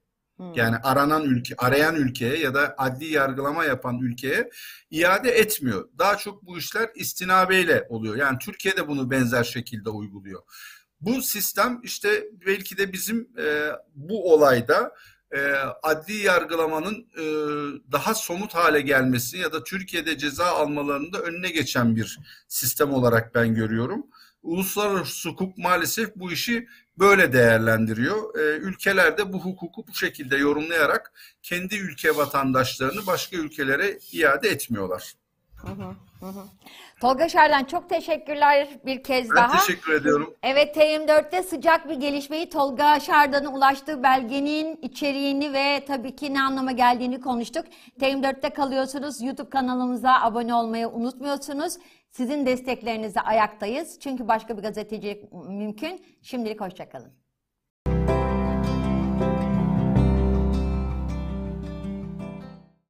Yani 0.56 0.76
aranan 0.84 1.24
ülke, 1.24 1.56
arayan 1.58 1.96
ülkeye 1.96 2.38
ya 2.38 2.54
da 2.54 2.76
adli 2.78 3.06
yargılama 3.06 3.66
yapan 3.66 4.00
ülkeye 4.00 4.50
iade 4.92 5.32
etmiyor. 5.32 5.90
Daha 5.98 6.18
çok 6.18 6.46
bu 6.46 6.58
işler 6.58 6.90
istinabeyle 6.96 7.86
oluyor. 7.90 8.16
Yani 8.16 8.38
Türkiye 8.40 8.78
de 8.78 8.88
bunu 8.88 9.12
benzer 9.12 9.44
şekilde 9.44 9.90
uyguluyor. 9.90 10.42
Bu 11.02 11.22
sistem 11.22 11.80
işte 11.84 12.24
belki 12.46 12.78
de 12.78 12.94
bizim 12.94 13.28
e, 13.40 13.70
bu 13.96 14.34
olayda 14.34 14.92
e, 15.32 15.40
adli 15.84 16.16
yargılamanın 16.16 17.08
e, 17.18 17.24
daha 17.92 18.14
somut 18.14 18.56
hale 18.56 18.82
gelmesi 18.82 19.38
ya 19.38 19.54
da 19.54 19.64
Türkiye'de 19.64 20.18
ceza 20.18 20.46
almalarının 20.46 21.14
da 21.14 21.20
önüne 21.20 21.50
geçen 21.50 21.96
bir 21.96 22.20
sistem 22.48 22.94
olarak 22.94 23.36
ben 23.36 23.56
görüyorum. 23.56 24.06
Uluslararası 24.44 25.30
hukuk 25.30 25.58
maalesef 25.58 26.16
bu 26.16 26.32
işi 26.32 26.68
böyle 27.00 27.34
değerlendiriyor. 27.34 28.40
E, 28.40 28.58
ülkeler 28.58 29.18
de 29.18 29.34
bu 29.34 29.40
hukuku 29.40 29.88
bu 29.88 29.94
şekilde 29.94 30.38
yorumlayarak 30.38 31.14
kendi 31.42 31.76
ülke 31.76 32.16
vatandaşlarını 32.18 33.08
başka 33.08 33.38
ülkelere 33.38 33.98
iade 34.14 34.50
etmiyorlar. 34.50 35.14
Tolga 37.02 37.30
Şardan 37.30 37.64
çok 37.64 37.90
teşekkürler 37.90 38.68
bir 38.86 39.04
kez 39.04 39.30
Ben 39.30 39.36
daha. 39.36 39.60
teşekkür 39.60 39.94
ediyorum. 39.94 40.34
Evet 40.44 40.78
TM4'te 40.78 41.44
sıcak 41.44 41.90
bir 41.90 41.96
gelişmeyi 41.96 42.50
Tolga 42.50 43.00
Şardan'a 43.00 43.50
ulaştığı 43.50 44.04
belgenin 44.04 44.80
içeriğini 44.82 45.54
ve 45.54 45.86
tabii 45.88 46.16
ki 46.16 46.34
ne 46.34 46.42
anlama 46.42 46.72
geldiğini 46.72 47.22
konuştuk. 47.22 47.66
TM4'te 48.00 48.50
kalıyorsunuz. 48.50 49.22
YouTube 49.22 49.50
kanalımıza 49.50 50.22
abone 50.22 50.54
olmayı 50.56 50.88
unutmuyorsunuz. 50.88 51.74
Sizin 52.14 52.46
desteklerinizle 52.46 53.22
ayaktayız. 53.22 54.00
Çünkü 54.00 54.28
başka 54.28 54.58
bir 54.58 54.62
gazetecilik 54.62 55.34
mümkün. 55.34 56.06
Şimdilik 56.22 56.62
hoşçakalın. 56.62 57.23